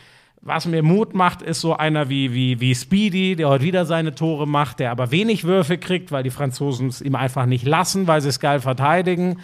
[0.47, 4.15] Was mir Mut macht, ist so einer wie, wie, wie Speedy, der heute wieder seine
[4.15, 8.07] Tore macht, der aber wenig Würfe kriegt, weil die Franzosen es ihm einfach nicht lassen,
[8.07, 9.41] weil sie es geil verteidigen.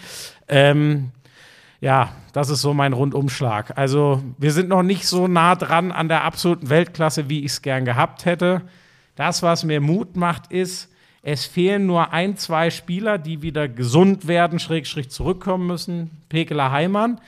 [0.48, 1.12] Ähm,
[1.82, 3.78] ja, das ist so mein Rundumschlag.
[3.78, 7.62] Also, wir sind noch nicht so nah dran an der absoluten Weltklasse, wie ich es
[7.62, 8.62] gern gehabt hätte.
[9.18, 10.90] Das, was mir Mut macht, ist,
[11.22, 16.12] es fehlen nur ein, zwei Spieler, die wieder gesund werden, Schrägstrich zurückkommen müssen.
[16.30, 17.20] Pekeler Heimann.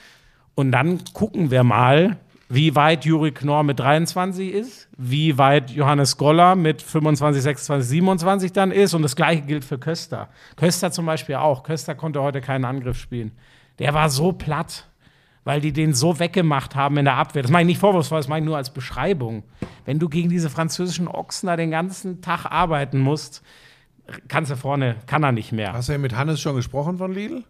[0.54, 2.16] Und dann gucken wir mal,
[2.48, 8.52] wie weit Juri Knorr mit 23 ist, wie weit Johannes Goller mit 25, 26, 27
[8.52, 8.94] dann ist.
[8.94, 10.28] Und das gleiche gilt für Köster.
[10.56, 11.62] Köster zum Beispiel auch.
[11.62, 13.32] Köster konnte heute keinen Angriff spielen.
[13.78, 14.88] Der war so platt,
[15.44, 17.42] weil die den so weggemacht haben in der Abwehr.
[17.42, 19.42] Das meine ich nicht vorwurfsvoll, das meine ich nur als Beschreibung.
[19.84, 23.42] Wenn du gegen diese französischen Ochsen da den ganzen Tag arbeiten musst,
[24.28, 25.72] kannst du vorne, kann er nicht mehr.
[25.72, 27.44] Hast du ja mit Hannes schon gesprochen von Lidl?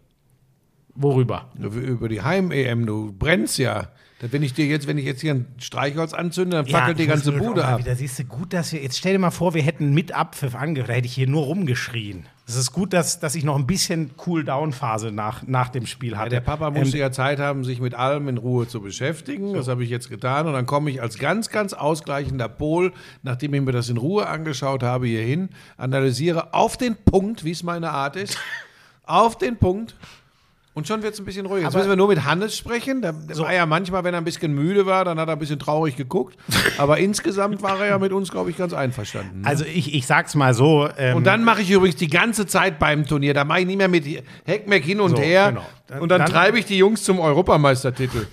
[0.95, 1.51] Worüber?
[1.55, 3.89] Über die Heim-EM, du brennst ja.
[4.19, 7.03] Da Wenn ich dir jetzt, wenn ich jetzt hier ein Streichholz anzünde, dann fackelt die
[7.03, 7.79] ich ganze Bude ab.
[7.79, 10.55] Wieder, siehst du, gut, dass wir, jetzt stell dir mal vor, wir hätten mit Abpfiff
[10.55, 12.25] angehört, da hätte ich hier nur rumgeschrien.
[12.47, 16.17] Es ist gut, dass, dass ich noch ein bisschen Cool-Down-Phase nach, nach dem Spiel Ja,
[16.19, 16.29] hatte.
[16.31, 19.53] der Papa musste ja Zeit haben, sich mit allem in Ruhe zu beschäftigen.
[19.53, 20.47] Das habe ich jetzt getan.
[20.47, 24.27] Und dann komme ich als ganz, ganz ausgleichender Pol, nachdem ich mir das in Ruhe
[24.27, 28.39] angeschaut habe, hier hin, analysiere auf den Punkt, wie es meine Art ist,
[29.03, 29.95] auf den Punkt.
[30.77, 31.63] Und schon wird es ein bisschen ruhiger.
[31.65, 33.01] Jetzt Aber- müssen wir nur mit Hannes sprechen.
[33.01, 35.39] Der, der war ja manchmal, wenn er ein bisschen müde war, dann hat er ein
[35.39, 36.37] bisschen traurig geguckt.
[36.77, 39.41] Aber insgesamt war er ja mit uns, glaube ich, ganz einverstanden.
[39.43, 40.87] Also ich, ich sag's mal so.
[40.95, 43.33] Ähm, Und dann mache ich übrigens die ganze Zeit beim Turnier.
[43.33, 44.05] Da mache ich nicht mehr mit
[44.45, 45.49] Heckmeck hin und So, her.
[45.49, 45.65] genau.
[45.87, 48.27] Dann- und dann, dann- treibe ich die Jungs zum Europameistertitel.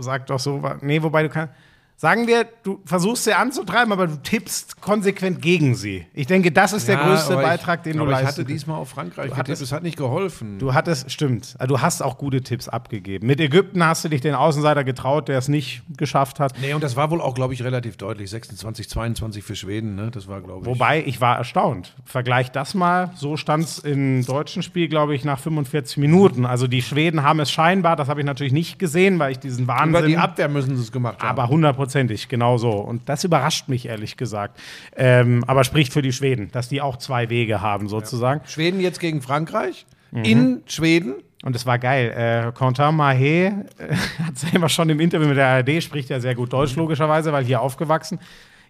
[0.00, 0.60] sag doch so.
[0.80, 1.54] Nee, wobei du kannst.
[1.96, 6.04] Sagen wir, du versuchst sie anzutreiben, aber du tippst konsequent gegen sie.
[6.12, 8.50] Ich denke, das ist der größte ich- Beitrag, den du aber ich hatte kannst.
[8.50, 9.60] diesmal auf Frankreich Du getippt.
[9.60, 10.58] Es hat nicht geholfen.
[10.58, 11.54] Du hattest, stimmt.
[11.58, 13.26] Also Du hast auch gute Tipps abgegeben.
[13.26, 16.52] Mit Ägypten hast du dich den Außenseiter getraut, der es nicht geschafft hat.
[16.60, 18.28] nee, und das war wohl auch, glaube ich, relativ deutlich.
[18.28, 19.94] 26, 22 für Schweden.
[19.94, 20.10] Ne?
[20.10, 20.66] Das war, glaube ich.
[20.66, 21.94] Wobei, ich war erstaunt.
[22.04, 23.12] Vergleich das mal.
[23.14, 26.44] So stand es im deutschen Spiel, glaube ich, nach 45 Minuten.
[26.44, 29.64] Also die Schweden haben es scheinbar, das habe ich natürlich nicht gesehen, weil ich diesen
[29.64, 30.06] über Wahnsinn.
[30.06, 31.28] die Abwehr müssen sie es gemacht haben.
[31.30, 31.44] aber
[31.84, 32.70] hundertprozentig, genau so.
[32.70, 34.58] Und das überrascht mich, ehrlich gesagt.
[34.96, 38.40] Ähm, aber spricht für die Schweden, dass die auch zwei Wege haben, sozusagen.
[38.46, 39.86] Schweden jetzt gegen Frankreich.
[40.10, 40.24] Mhm.
[40.24, 41.14] In Schweden.
[41.42, 42.10] Und es war geil.
[42.10, 46.34] Äh, Quentin Mahé äh, hat selber schon im Interview mit der ARD, spricht ja sehr
[46.34, 48.18] gut Deutsch, logischerweise, weil hier aufgewachsen.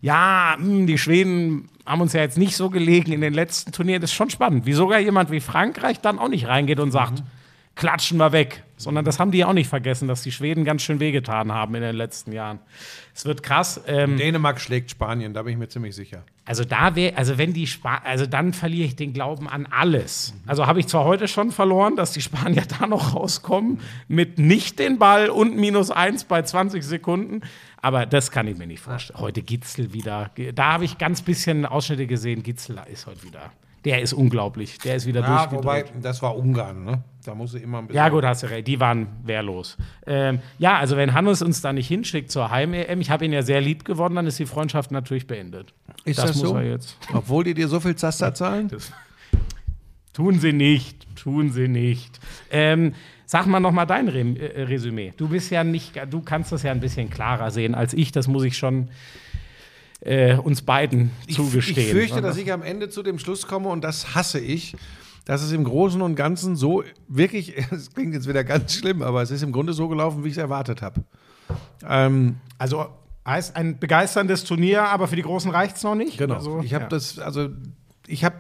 [0.00, 4.00] Ja, mh, die Schweden haben uns ja jetzt nicht so gelegen in den letzten Turnieren.
[4.00, 7.22] Das ist schon spannend, wie sogar jemand wie Frankreich dann auch nicht reingeht und sagt,
[7.74, 8.64] klatschen wir weg.
[8.76, 11.82] Sondern das haben die auch nicht vergessen, dass die Schweden ganz schön wehgetan haben in
[11.82, 12.58] den letzten Jahren.
[13.14, 13.80] Es wird krass.
[13.87, 16.24] Ähm, Dänemark schlägt Spanien, da bin ich mir ziemlich sicher.
[16.44, 20.34] also da wäre, also wenn die Spa also dann verliere ich den Glauben an alles.
[20.44, 24.80] Also habe ich zwar heute schon verloren, dass die Spanier da noch rauskommen mit nicht
[24.80, 27.42] den Ball und minus eins bei 20 Sekunden,
[27.80, 29.20] aber das kann ich mir nicht vorstellen.
[29.20, 32.42] Heute Gitzel wieder, da habe ich ganz bisschen Ausschnitte gesehen.
[32.42, 33.52] Gitzel ist heute wieder,
[33.85, 35.64] der ist unglaublich, der ist wieder Ja, durchgedreht.
[35.64, 37.03] wobei, das war Ungarn, ne?
[37.25, 37.97] Da muss ich immer ein bisschen.
[37.97, 38.66] Ja, gut, hast du recht.
[38.66, 39.77] Die waren wehrlos.
[40.07, 43.42] Ähm, ja, also wenn Hannes uns da nicht hinschickt zur Heim-EM, ich habe ihn ja
[43.42, 45.73] sehr lieb gewonnen, dann ist die Freundschaft natürlich beendet.
[46.05, 46.57] Ist das, muss so?
[46.57, 46.97] er jetzt.
[47.14, 48.70] Obwohl die dir so viel Zaster zahlen?
[50.12, 52.20] Tun sie nicht, tun sie nicht.
[52.51, 52.94] Ähm,
[53.27, 55.12] sag mal noch mal dein Re äh, Resümee.
[55.16, 58.12] Du bist ja nicht, du kannst das ja ein bisschen klarer sehen als ich.
[58.12, 58.88] Das muss ich schon
[60.04, 61.86] äh, uns beiden zugestehen.
[61.86, 64.76] Ich fürchte, dass ich am Ende zu dem Schluss komme und das hasse ich,
[65.24, 69.22] dass es im Großen und Ganzen so wirklich, es klingt jetzt wieder ganz schlimm, aber
[69.22, 71.02] es ist im Grunde so gelaufen, wie ich es erwartet habe.
[71.86, 72.86] Ähm, also
[73.26, 76.18] heißt ein begeisterndes Turnier, aber für die Großen reicht es noch nicht.
[76.18, 76.34] genau.
[76.34, 76.88] Also, ich habe ja.
[76.88, 77.48] das, also
[78.06, 78.36] ich habe,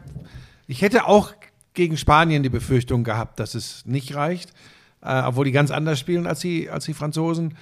[0.66, 1.32] ich hätte auch
[1.72, 4.50] gegen Spanien die Befürchtung gehabt, dass es nicht reicht,
[5.02, 7.56] äh, obwohl die ganz anders spielen als die, als die Franzosen.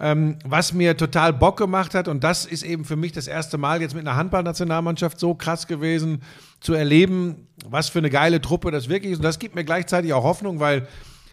[0.00, 3.58] Ähm, was mir total Bock gemacht hat, und das ist eben für mich das erste
[3.58, 6.22] Mal jetzt mit einer Handballnationalmannschaft so krass gewesen,
[6.60, 9.18] zu erleben, was für eine geile Truppe das wirklich ist.
[9.18, 10.86] Und das gibt mir gleichzeitig auch Hoffnung, weil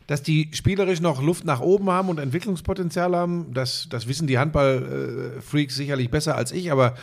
[0.08, 4.38] dass die spielerisch noch Luft nach oben haben und Entwicklungspotenzial haben, das, das wissen die
[4.38, 6.94] Handball-Freaks sicherlich besser als ich, aber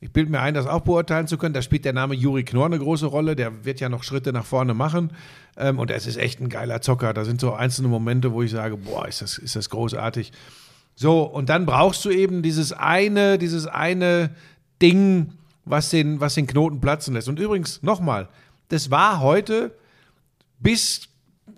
[0.00, 1.54] ich bilde mir ein, das auch beurteilen zu können.
[1.54, 3.34] Da spielt der Name Juri Knorr eine große Rolle.
[3.34, 5.10] Der wird ja noch Schritte nach vorne machen.
[5.56, 7.12] Ähm, und es ist echt ein geiler Zocker.
[7.12, 10.32] Da sind so einzelne Momente, wo ich sage, boah, ist das, ist das großartig.
[11.00, 14.30] So, und dann brauchst du eben dieses eine, dieses eine
[14.82, 15.32] Ding,
[15.64, 17.28] was den, was den Knoten platzen lässt.
[17.28, 18.28] Und übrigens, nochmal,
[18.68, 19.78] das war heute
[20.58, 21.02] bis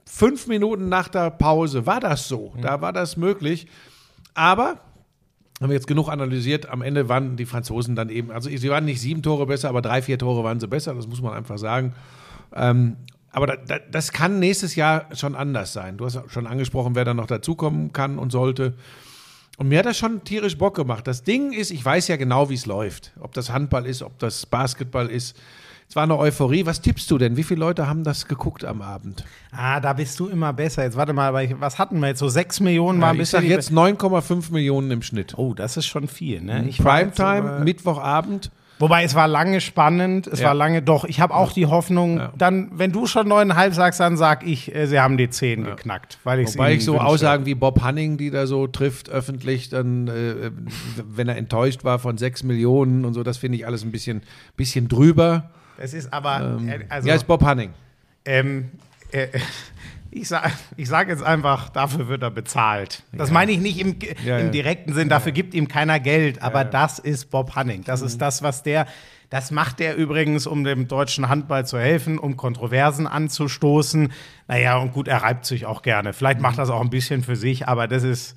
[0.05, 2.53] fünf Minuten nach der Pause, war das so.
[2.61, 3.67] Da war das möglich.
[4.35, 4.79] Aber
[5.59, 6.69] haben wir jetzt genug analysiert.
[6.69, 9.81] Am Ende waren die Franzosen dann eben, also sie waren nicht sieben Tore besser, aber
[9.81, 11.95] drei, vier Tore waren sie besser, das muss man einfach sagen.
[12.55, 12.99] Ähm,
[13.31, 15.97] aber da, da, das kann nächstes Jahr schon anders sein.
[15.97, 18.75] Du hast schon angesprochen, wer da noch dazukommen kann und sollte.
[19.61, 21.07] Und mir hat das schon tierisch Bock gemacht.
[21.07, 23.13] Das Ding ist, ich weiß ja genau, wie es läuft.
[23.21, 25.37] Ob das Handball ist, ob das Basketball ist.
[25.87, 26.65] Es war eine Euphorie.
[26.65, 27.37] Was tippst du denn?
[27.37, 29.23] Wie viele Leute haben das geguckt am Abend?
[29.53, 30.85] Ah, da bist du immer besser.
[30.85, 32.21] Jetzt warte mal, ich, was hatten wir jetzt?
[32.21, 35.37] So sechs Millionen waren ich bisher sag jetzt 9,5 Millionen im Schnitt.
[35.37, 36.65] Oh, das ist schon viel, ne?
[36.67, 38.51] Ich jetzt Primetime, Mittwochabend.
[38.81, 40.49] Wobei es war lange spannend, es Ja.
[40.49, 41.05] war lange doch.
[41.05, 42.33] Ich habe auch die Hoffnung, Ja.
[42.37, 46.19] dann, wenn du schon neuneinhalb sagst, dann sag ich, äh, sie haben die zehn geknackt.
[46.25, 47.05] Weil Wobei ich so wünsche.
[47.05, 50.51] Aussagen wie Bob Hanning, die da so trifft öffentlich, dann, äh,
[51.09, 54.23] wenn er enttäuscht war von 6 Millionen und so, das finde ich alles ein bisschen,
[54.57, 55.51] bisschen drüber.
[55.77, 57.71] Es ist aber, äh, also, ja, ist Bob Hanning.
[58.25, 58.71] ähm,
[59.13, 59.29] äh,
[60.11, 63.03] ich sage ich sag jetzt einfach, dafür wird er bezahlt.
[63.13, 64.51] Das meine ich nicht im, Ja, im ja.
[64.51, 67.85] direkten Sinn, dafür gibt ihm keiner Geld, aber das ist Bob Hanning.
[67.85, 68.07] Das Mhm.
[68.09, 68.87] ist das, was der,
[69.31, 74.13] das macht er übrigens, um dem deutschen Handball zu helfen, um Kontroversen anzustoßen.
[74.49, 76.13] Naja, und gut, er reibt sich auch gerne.
[76.13, 78.37] Vielleicht macht das auch ein bisschen für sich, aber das ist,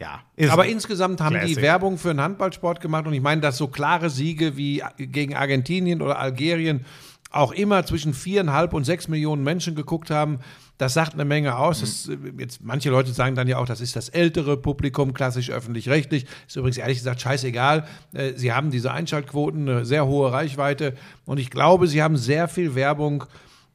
[0.00, 0.20] ja.
[0.50, 1.56] Aber insgesamt haben Classic.
[1.56, 5.36] die Werbung für den Handballsport gemacht und ich meine, dass so klare Siege wie gegen
[5.36, 6.86] Argentinien oder Algerien
[7.30, 10.38] auch immer zwischen viereinhalb und sechs Millionen Menschen geguckt haben,
[10.78, 11.80] das sagt eine Menge aus.
[11.80, 15.50] Das, äh, jetzt, manche Leute sagen dann ja auch, das ist das ältere Publikum, klassisch
[15.50, 16.26] öffentlich-rechtlich.
[16.46, 17.86] Ist übrigens ehrlich gesagt scheißegal.
[18.12, 22.48] Äh, Sie haben diese Einschaltquoten, eine sehr hohe Reichweite und ich glaube, sie haben sehr
[22.48, 23.24] viel Werbung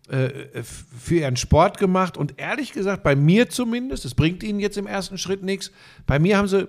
[0.09, 4.77] äh, für ihren Sport gemacht und ehrlich gesagt, bei mir zumindest, es bringt ihnen jetzt
[4.77, 5.71] im ersten Schritt nichts,
[6.05, 6.67] bei mir haben sie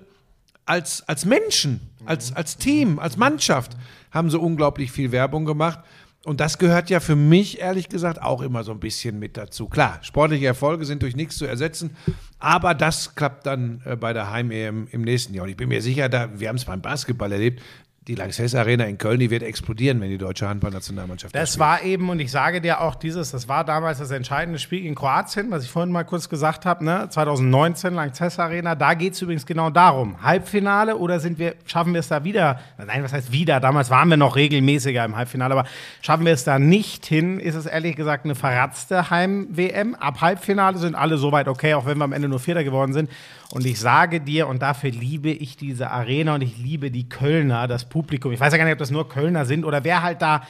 [0.66, 3.76] als, als Menschen, als, als Team, als Mannschaft,
[4.10, 5.80] haben sie unglaublich viel Werbung gemacht.
[6.24, 9.68] Und das gehört ja für mich, ehrlich gesagt, auch immer so ein bisschen mit dazu.
[9.68, 11.96] Klar, sportliche Erfolge sind durch nichts zu ersetzen,
[12.38, 15.44] aber das klappt dann äh, bei der Heim-EM im nächsten Jahr.
[15.44, 17.62] Und ich bin mir sicher, da, wir haben es beim Basketball erlebt,
[18.08, 22.08] die Lanxess Arena in Köln, die wird explodieren, wenn die deutsche Handballnationalmannschaft Das war eben,
[22.08, 25.64] und ich sage dir auch dieses, das war damals das entscheidende Spiel in Kroatien, was
[25.64, 27.08] ich vorhin mal kurz gesagt habe, ne?
[27.10, 30.22] 2019, Lanxess Arena, da geht es übrigens genau darum.
[30.22, 34.08] Halbfinale oder sind wir, schaffen wir es da wieder, nein, was heißt wieder, damals waren
[34.08, 35.68] wir noch regelmäßiger im Halbfinale, aber
[36.00, 39.94] schaffen wir es da nicht hin, ist es ehrlich gesagt eine verratzte Heim-WM.
[39.94, 43.10] Ab Halbfinale sind alle soweit okay, auch wenn wir am Ende nur Vierter geworden sind.
[43.52, 47.66] Und ich sage dir, und dafür liebe ich diese Arena und ich liebe die Kölner,
[47.66, 48.32] das Publikum.
[48.32, 50.42] Ich weiß ja gar nicht, ob das nur Kölner sind oder wer halt da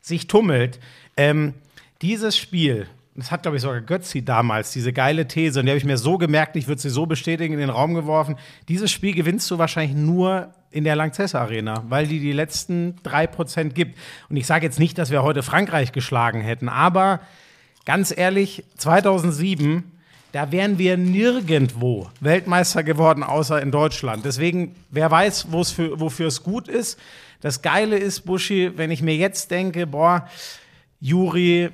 [0.00, 0.80] sich tummelt.
[1.16, 1.54] Ähm,
[2.02, 5.78] dieses Spiel, das hat, glaube ich, sogar Götzi damals, diese geile These, und die habe
[5.78, 8.36] ich mir so gemerkt, ich würde sie so bestätigen, in den Raum geworfen.
[8.68, 13.26] Dieses Spiel gewinnst du wahrscheinlich nur in der Lanxess Arena, weil die die letzten drei
[13.26, 13.98] Prozent gibt.
[14.28, 17.20] Und ich sage jetzt nicht, dass wir heute Frankreich geschlagen hätten, aber
[17.84, 19.97] ganz ehrlich, 2007
[20.32, 24.24] da wären wir nirgendwo Weltmeister geworden, außer in Deutschland.
[24.24, 26.98] Deswegen, wer weiß, für, wofür es gut ist.
[27.40, 30.28] Das Geile ist, Buschi, wenn ich mir jetzt denke, boah,
[31.00, 31.70] Juri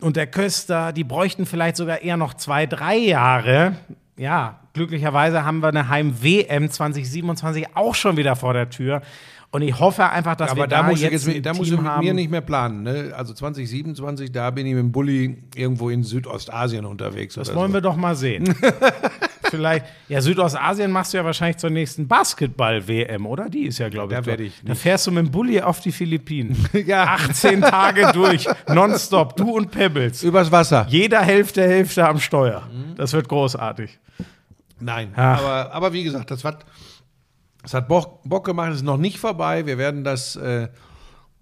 [0.00, 3.76] und der Köster, die bräuchten vielleicht sogar eher noch zwei, drei Jahre.
[4.20, 9.00] Ja, glücklicherweise haben wir eine Heim-WM 2027 auch schon wieder vor der Tür.
[9.50, 11.68] Und ich hoffe einfach, dass Aber wir da, da, muss ich jetzt ein da muss
[11.68, 12.04] Team ich mit haben.
[12.04, 12.82] mir nicht mehr planen.
[12.82, 13.14] Ne?
[13.16, 17.34] Also 2027, da bin ich mit dem Bulli irgendwo in Südostasien unterwegs.
[17.36, 17.78] Das wollen so.
[17.78, 18.54] wir doch mal sehen.
[19.50, 23.48] Vielleicht, ja, Südostasien machst du ja wahrscheinlich zur nächsten Basketball-WM, oder?
[23.48, 24.16] Die ist ja, glaube ich.
[24.16, 24.26] Da doch.
[24.28, 24.82] werd ich Da nicht.
[24.82, 26.56] fährst du mit dem Bulli auf die Philippinen.
[26.86, 27.04] Ja.
[27.04, 30.22] 18 Tage durch, nonstop, du und Pebbles.
[30.22, 30.86] Übers Wasser.
[30.88, 32.62] Jeder Hälfte, Hälfte am Steuer.
[32.96, 33.98] Das wird großartig.
[34.78, 35.12] Nein.
[35.14, 35.38] Ach.
[35.40, 36.64] Aber, aber wie gesagt, das hat,
[37.62, 39.66] das hat Bock, Bock gemacht, es ist noch nicht vorbei.
[39.66, 40.36] Wir werden das.
[40.36, 40.68] Äh,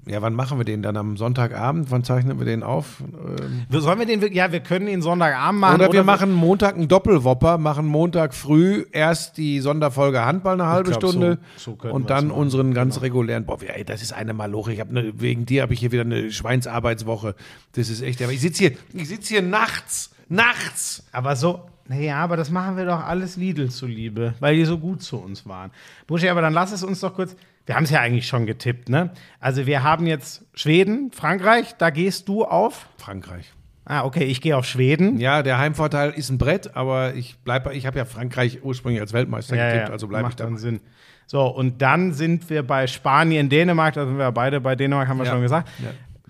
[0.09, 0.97] ja, wann machen wir den dann?
[0.97, 1.91] Am Sonntagabend?
[1.91, 2.97] Wann zeichnen wir den auf?
[3.01, 5.81] Ähm, Sollen wir den, wirklich- ja, wir können ihn Sonntagabend machen.
[5.81, 10.91] oder, wir machen Montag einen Doppelwopper, machen Montag früh erst die Sonderfolge Handball eine halbe
[10.91, 12.29] glaub, Stunde so- so und dann machen.
[12.29, 12.41] Genau.
[12.41, 13.45] unseren ganz regulären.
[13.47, 14.73] Boah, ey, das ist eine Maloche.
[14.73, 17.35] Ich hab ne, wegen dir habe ich hier wieder eine Schweinsarbeitswoche.
[17.73, 18.23] Das ist echt.
[18.23, 21.05] Aber ich sitze hier, ich sitze hier nachts, nachts.
[21.13, 25.03] Aber so, naja, aber das machen wir doch alles Lidl zuliebe, weil die so gut
[25.03, 25.71] zu uns waren.
[26.07, 27.35] Buschi, aber dann lass es uns doch kurz.
[27.67, 29.11] Wir haben es ja eigentlich schon getippt, ne?
[29.41, 32.89] Also wir haben jetzt Schweden, Frankreich, da gehst du auf.
[32.97, 33.53] Frankreich.
[33.85, 35.19] Ah, okay, ich gehe auf Schweden.
[35.19, 39.13] Ja, der Heimvorteil ist ein Brett, aber ich bleibe, ich habe ja Frankreich ursprünglich als
[39.15, 40.45] Weltmeister getippt, also bleibe ich macht da.
[40.45, 40.81] dann Sinn.
[41.27, 45.19] So, und dann sind wir bei Spanien, Dänemark, da sind wir beide bei Dänemark, haben
[45.19, 45.33] wir Ja.
[45.33, 45.69] schon gesagt.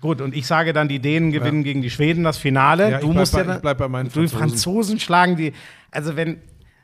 [0.01, 0.07] Ja.
[0.07, 2.89] Gut, und ich sage dann, die Dänen gewinnen gegen die Schweden das Finale.
[2.89, 4.49] Ja, ich du bleib musst bei- ja dann, ich bleib bei meinen du, die Franzosen.
[4.49, 5.53] Franzosen schlagen die.
[5.91, 6.37] Also wenn,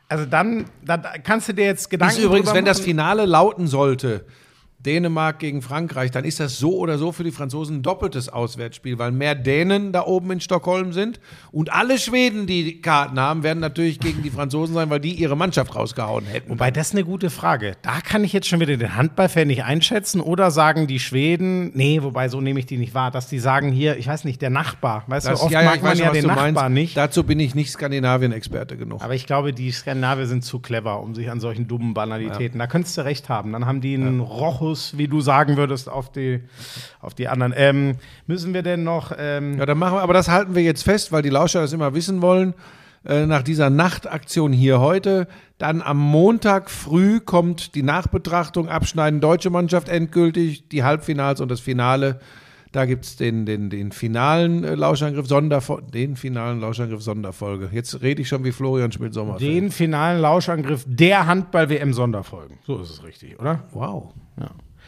[0.09, 2.79] also dann, dann kannst du dir jetzt Gedanken Ist übrigens, wenn das.
[2.79, 4.25] Finale lauten sollte,
[4.85, 8.97] Dänemark gegen Frankreich, dann ist das so oder so für die Franzosen ein doppeltes Auswärtsspiel,
[8.99, 11.19] weil mehr Dänen da oben in Stockholm sind
[11.51, 15.35] und alle Schweden, die Karten haben, werden natürlich gegen die Franzosen sein, weil die ihre
[15.35, 16.49] Mannschaft rausgehauen hätten.
[16.51, 17.75] Wobei, das ist eine gute Frage.
[17.81, 20.21] Da kann ich jetzt schon wieder den Handballfan nicht einschätzen.
[20.21, 23.71] Oder sagen die Schweden, nee, wobei so nehme ich die nicht wahr, dass die sagen
[23.71, 25.03] hier, ich weiß nicht, der Nachbar.
[25.07, 26.69] Weißt Das- du, oft ja, ja, mag man ja den Nachbar meinst.
[26.73, 26.97] nicht.
[26.97, 29.01] Dazu bin ich nicht Skandinavien-Experte genug.
[29.03, 32.59] Aber ich glaube, die Skandinavier sind zu clever, um sich an solchen dummen Banalitäten.
[32.59, 33.51] Da könntest du recht haben.
[33.53, 36.41] Dann haben die einen Rochus, wie du sagen würdest, auf die,
[37.01, 37.53] auf die anderen.
[37.55, 37.95] Ähm,
[38.27, 39.11] müssen wir denn noch.
[39.17, 41.73] Ähm, Ja, dann machen wir, aber das halten wir jetzt fest, weil die Lauscher das
[41.73, 42.53] immer wissen wollen.
[43.05, 45.27] Äh, nach dieser Nachtaktion hier heute,
[45.59, 51.59] dann am Montag früh kommt die Nachbetrachtung, abschneiden deutsche Mannschaft endgültig, die Halbfinals und das
[51.59, 52.19] Finale.
[52.71, 57.69] Da gibt es den, den, den finalen äh, Lauschangriff Sonderfolge, den finalen Lauschangriff Sonderfolge.
[57.71, 59.37] Jetzt rede ich schon wie Florian Schmidt-Sommer.
[59.37, 62.57] den finalen Lauschangriff der Handball-WM-Sonderfolgen.
[62.65, 63.63] So ist es richtig, oder?
[63.71, 64.13] Wow.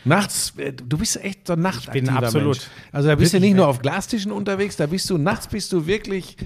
[0.05, 2.57] Nachts, äh, du bist echt so ein nachtaktiver absolut.
[2.57, 2.67] Mensch.
[2.91, 5.71] Also da bist du Wirklich, nicht nur auf Glastischen unterwegs, da bist du, nachts bist
[5.73, 6.37] du wirklich,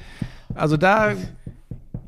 [0.55, 1.13] also da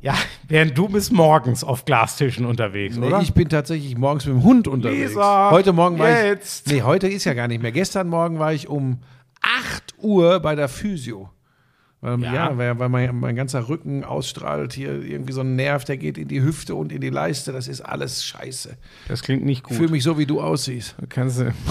[0.00, 0.14] Ja,
[0.48, 3.20] während du bis morgens auf Glastischen unterwegs, Nee, oder?
[3.22, 5.10] ich bin tatsächlich morgens mit dem Hund unterwegs.
[5.10, 6.66] Lisa, heute Morgen war jetzt.
[6.66, 6.72] ich.
[6.74, 7.72] Nee, heute ist ja gar nicht mehr.
[7.72, 8.98] Gestern Morgen war ich um
[9.40, 11.30] 8 Uhr bei der Physio.
[12.04, 12.58] Weil, ja, Ja.
[12.58, 16.28] weil, weil mein, mein ganzer Rücken ausstrahlt hier irgendwie so ein Nerv, der geht in
[16.28, 17.50] die Hüfte und in die Leiste.
[17.52, 18.76] Das ist alles scheiße.
[19.08, 19.76] das klingt nicht Ich gut.
[19.78, 20.94] fühle mich so, wie du aussiehst.
[21.08, 21.52] Kannst du.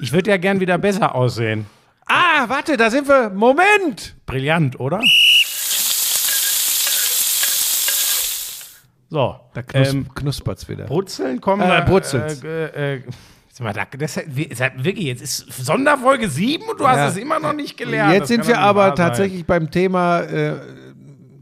[0.00, 1.66] Ich würde ja gern wieder besser aussehen.
[2.06, 3.30] Ah, warte, da sind wir.
[3.30, 4.14] Moment!
[4.26, 5.00] Brillant, oder?
[9.10, 10.84] So, Da knus ähm, knuspert's wieder.
[10.84, 11.62] Brutzeln kommen.
[11.62, 12.42] Äh, wir, brutzelt's.
[12.44, 13.12] Äh, äh, sag
[13.60, 17.08] mal, da- das, ist halt wirklich, jetzt ist Sonderfolge 7 und du hast Ja.
[17.08, 18.12] es immer noch nicht gelernt.
[18.12, 18.96] Jetzt Das sind wir aber sein.
[18.96, 20.56] tatsächlich beim Thema äh,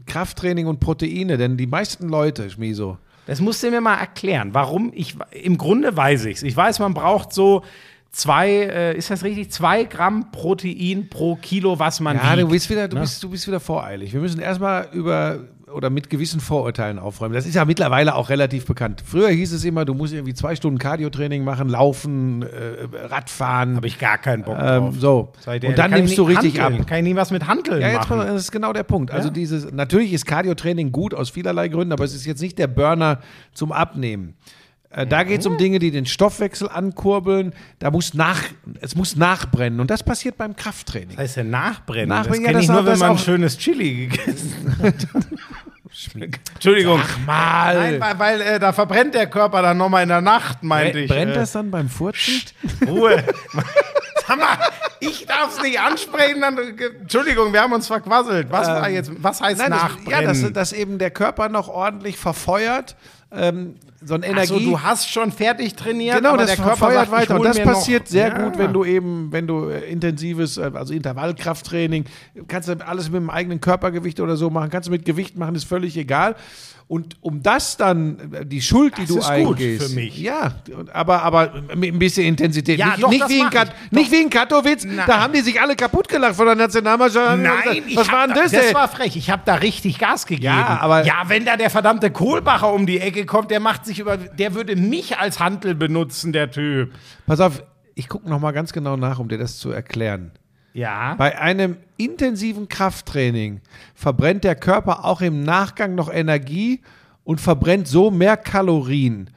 [0.05, 4.91] Krafttraining und Proteine, denn die meisten Leute, Schmiso, Das musst du mir mal erklären, warum
[4.95, 5.15] ich.
[5.31, 6.43] Im Grunde weiß ich es.
[6.43, 7.61] Ich weiß, man braucht so
[8.11, 9.51] zwei, äh, ist das richtig?
[9.51, 12.43] Zwei Gramm Protein pro Kilo, was man Ja, wiegt.
[12.43, 13.01] du bist wieder, du ne?
[13.01, 14.13] bist, du bist wieder voreilig.
[14.13, 15.39] Wir müssen erstmal über
[15.73, 17.33] oder mit gewissen Vorurteilen aufräumen.
[17.35, 19.03] Das ist ja mittlerweile auch relativ bekannt.
[19.05, 22.47] Früher hieß es immer, du musst irgendwie zwei Stunden Cardiotraining machen, laufen, äh,
[23.07, 23.75] Radfahren.
[23.75, 24.93] Habe ich gar keinen Bock drauf.
[24.93, 25.33] ähm, so.
[25.45, 26.81] Und dann nimmst du richtig hanteln.
[26.81, 26.87] ab.
[26.87, 28.19] Kann ich nie was mit Handeln Ja, jetzt machen.
[28.27, 29.11] das ist genau der Punkt.
[29.11, 29.33] Also Ja.
[29.33, 33.19] dieses, natürlich ist Cardiotraining gut aus vielerlei Gründen, aber es ist jetzt nicht der Burner
[33.53, 34.35] zum Abnehmen.
[34.89, 37.53] Äh, Da geht es um Dinge, die den Stoffwechsel ankurbeln.
[37.79, 38.41] Da muss nach,
[38.81, 39.79] es muss nachbrennen.
[39.79, 41.11] Und das passiert beim Krafttraining.
[41.17, 42.09] Was heißt denn nachbrennen?
[42.09, 45.07] Nachbrennen, das ja, kenne ich das nur, wenn das man ein schönes Chili gegessen hat.
[46.53, 47.01] Entschuldigung.
[47.25, 47.97] mal.
[47.99, 51.09] Nein, weil, äh, da verbrennt der Körper dann nochmal in der Nacht, meinte ich.
[51.09, 52.41] Brennt äh, das dann beim Furzen?
[52.87, 53.23] Ruhe.
[54.27, 54.57] Sag mal,
[54.99, 56.41] ich darf es nicht ansprechen.
[56.41, 56.57] Dann,
[57.01, 58.47] Entschuldigung, wir haben uns verquasselt.
[58.51, 60.11] Was, war jetzt, was heißt Ähm, Nein, das, nachbrennen?
[60.11, 62.95] ja, dass, dass eben der Körper noch ordentlich verfeuert.
[63.31, 63.75] Ähm,
[64.07, 64.65] so ein Also Energie.
[64.71, 67.35] du hast schon fertig trainiert, Genau, aber das der Körper feuert sagt, weiter.
[67.35, 68.43] Und das mir noch- passiert sehr Ja.
[68.45, 72.05] gut, wenn du eben, wenn du äh, intensives, äh, also Intervallkrafttraining,
[72.47, 75.55] kannst du alles mit dem eigenen Körpergewicht oder so machen, kannst du mit Gewicht machen,
[75.55, 76.35] ist völlig egal.
[76.89, 79.89] Und um das dann, äh, die Schuld, die Das du ist gut eingehst.
[79.89, 80.17] für mich.
[80.19, 80.53] Ja,
[80.93, 82.79] aber, aber mit ein bisschen Intensität.
[82.79, 83.91] Ja, nicht, doch, nicht, wie in Kat, ich.
[83.91, 85.03] nicht wie in Katowice, Nein.
[85.05, 87.39] da haben die sich alle kaputt gelacht von der Nationalmannschaft.
[87.41, 88.73] Nein, was war denn da, das, das ey?
[88.73, 89.17] war frech.
[89.17, 90.45] Ich habe da richtig Gas gegeben.
[90.45, 93.96] Ja, aber- ja, wenn da der verdammte Kohlbacher um die Ecke kommt, der macht sich
[93.99, 96.93] über, der würde mich als Hantel benutzen, der Typ.
[97.25, 97.63] Pass auf,
[97.95, 100.31] ich gucke noch mal ganz genau nach, um dir das zu erklären.
[100.73, 101.15] Ja.
[101.15, 103.61] Bei einem intensiven Krafttraining
[103.95, 106.81] verbrennt der Körper auch im Nachgang noch Energie
[107.23, 109.31] und verbrennt so mehr Kalorien.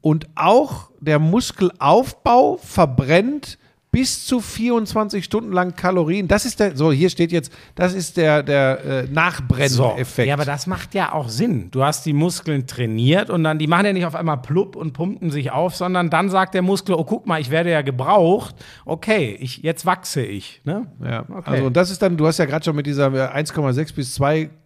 [0.00, 3.59] Und auch der Muskelaufbau verbrennt
[3.92, 6.28] bis zu 24 Stunden lang Kalorien.
[6.28, 10.28] Das ist der, so hier steht jetzt, das ist der, der äh, Nachbrenneffekt.
[10.28, 11.70] Ja, aber das macht ja auch Sinn.
[11.70, 14.92] Du hast die Muskeln trainiert und dann, die machen ja nicht auf einmal plupp und
[14.92, 18.54] pumpen sich auf, sondern dann sagt der Muskel, oh guck mal, ich werde ja gebraucht.
[18.84, 20.60] Okay, ich, jetzt wachse ich.
[20.64, 20.86] Ne?
[21.04, 21.50] Ja, Okay.
[21.50, 24.14] also und das ist dann, du hast ja gerade schon mit dieser äh, 1,6 bis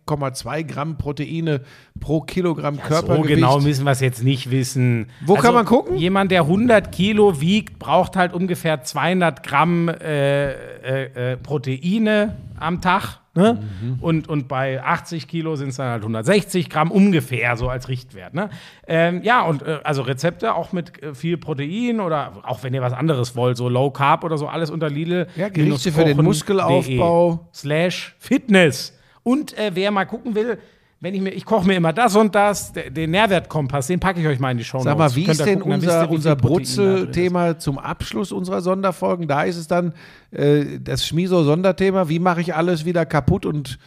[0.07, 1.61] 2,2 Gramm Proteine
[2.01, 3.29] pro Kilogramm Körpergewicht.
[3.29, 5.07] So genau müssen wir es jetzt nicht wissen.
[5.23, 5.97] Also Wo kann man gucken?
[5.97, 12.81] Jemand, der 100 Kilo wiegt, braucht halt ungefähr 200 Gramm äh, äh, äh, Proteine am
[12.81, 13.21] Tag.
[13.37, 13.59] Ne?
[13.83, 13.99] Mhm.
[14.01, 18.33] Und, und bei 80 Kilo sind es dann halt 160 Gramm ungefähr, so als Richtwert.
[18.33, 18.49] Ne?
[18.87, 22.83] Ähm, ja, und äh, also Rezepte auch mit äh, viel Protein oder auch wenn ihr
[22.83, 25.27] was anderes wollt, so Low Carb oder so, alles unter Lidl.
[25.35, 27.49] Ja, Gerichte für den Muskelaufbau.
[27.53, 28.97] Slash Fitness.
[29.25, 30.59] Und äh, wer mal gucken will,
[31.01, 34.21] wenn ich mir, ich koche mir immer das und das, de- den Nährwertkompass, den packe
[34.21, 36.95] ich euch mal in die Show Sag mal, wie ist denn unser, unser Brutzel-Thema?
[36.97, 39.27] Brutzel-Thema zum Abschluss unserer Sonderfolgen?
[39.29, 39.93] Da ist es dann
[40.31, 42.09] äh, das Schmiso-Sonderthema.
[42.09, 43.79] Wie mache ich alles wieder kaputt und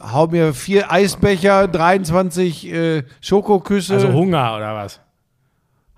[0.00, 5.00] hau mir vier Eisbecher, 23 äh, Schokoküsse, Also Hunger oder was?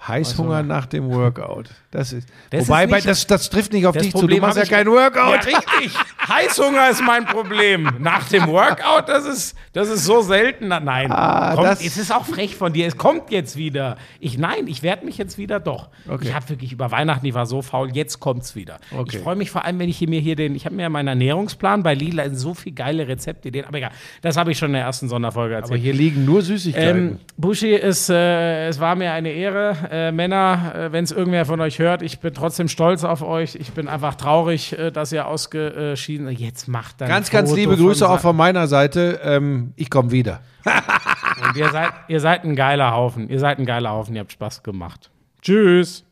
[0.08, 1.70] Heißhunger nach dem Workout.
[1.92, 4.12] Das ist, Das wobei, ist das, das trifft nicht auf dich zu.
[4.12, 5.44] Du Problem machst ja kein Workout.
[5.46, 5.94] Ja, richtig.
[6.26, 7.88] Heißhunger ist mein Problem.
[7.98, 10.68] Nach dem Workout, das ist, das ist so selten.
[10.68, 12.86] Nein, Ah, kommt, es ist auch frech von dir.
[12.86, 13.96] Es kommt jetzt wieder.
[14.20, 15.90] Ich, nein, ich werde mich jetzt wieder doch.
[16.08, 16.28] Okay.
[16.28, 18.78] Ich habe wirklich über Weihnachten, ich war so faul, jetzt kommt's wieder.
[18.90, 19.16] Okay.
[19.16, 20.88] Ich freue mich vor allem, wenn ich hier mir hier den, ich habe mir ja
[20.88, 23.90] meinen Ernährungsplan bei Lila so viele geile Rezeptideen, aber egal,
[24.22, 25.72] das habe ich schon in der ersten Sonderfolge erzählt.
[25.72, 26.96] Aber hier liegen nur Süßigkeiten.
[27.10, 29.76] Ähm, Buschi, es, äh, es war mir eine Ehre.
[29.92, 33.56] Äh, Männer, äh, wenn es irgendwer von euch hört, ich bin trotzdem stolz auf euch.
[33.56, 36.38] Ich bin einfach traurig, äh, dass ihr ausgeschieden seid.
[36.38, 39.20] Jetzt macht dann ganz, ganz liebe Grüße auch von meiner Seite.
[39.22, 40.40] Ähm, ich komme wieder.
[41.44, 43.28] Und ihr seid, ihr seid ein geiler Haufen.
[43.28, 44.14] Ihr seid ein geiler Haufen.
[44.14, 45.10] Ihr habt Spaß gemacht.
[45.42, 46.06] Tschüss.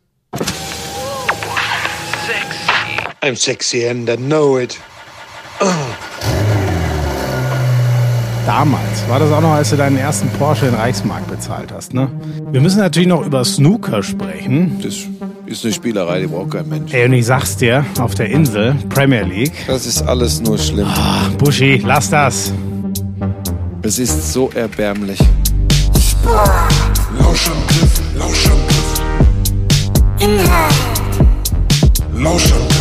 [3.23, 4.79] I'm sexy and I know it.
[8.51, 12.11] Damals war das auch noch, als du deinen ersten Porsche in Reichsmark bezahlt hast, ne?
[12.51, 14.81] Wir müssen natürlich noch über Snooker sprechen.
[14.83, 14.97] Das
[15.47, 16.93] ist eine Spielerei, die braucht kein Mensch.
[16.93, 19.53] Ey, und ich sag's dir, auf der Insel, Premier League.
[19.69, 20.89] Das ist alles nur schlimm.
[21.39, 22.53] Buschi, lass das.
[23.83, 25.21] Es ist so erbärmlich.
[27.21, 29.01] Lauschangriff, Lauschangriff.
[30.19, 30.75] Inhalt.
[32.17, 32.80] Lauschangriff.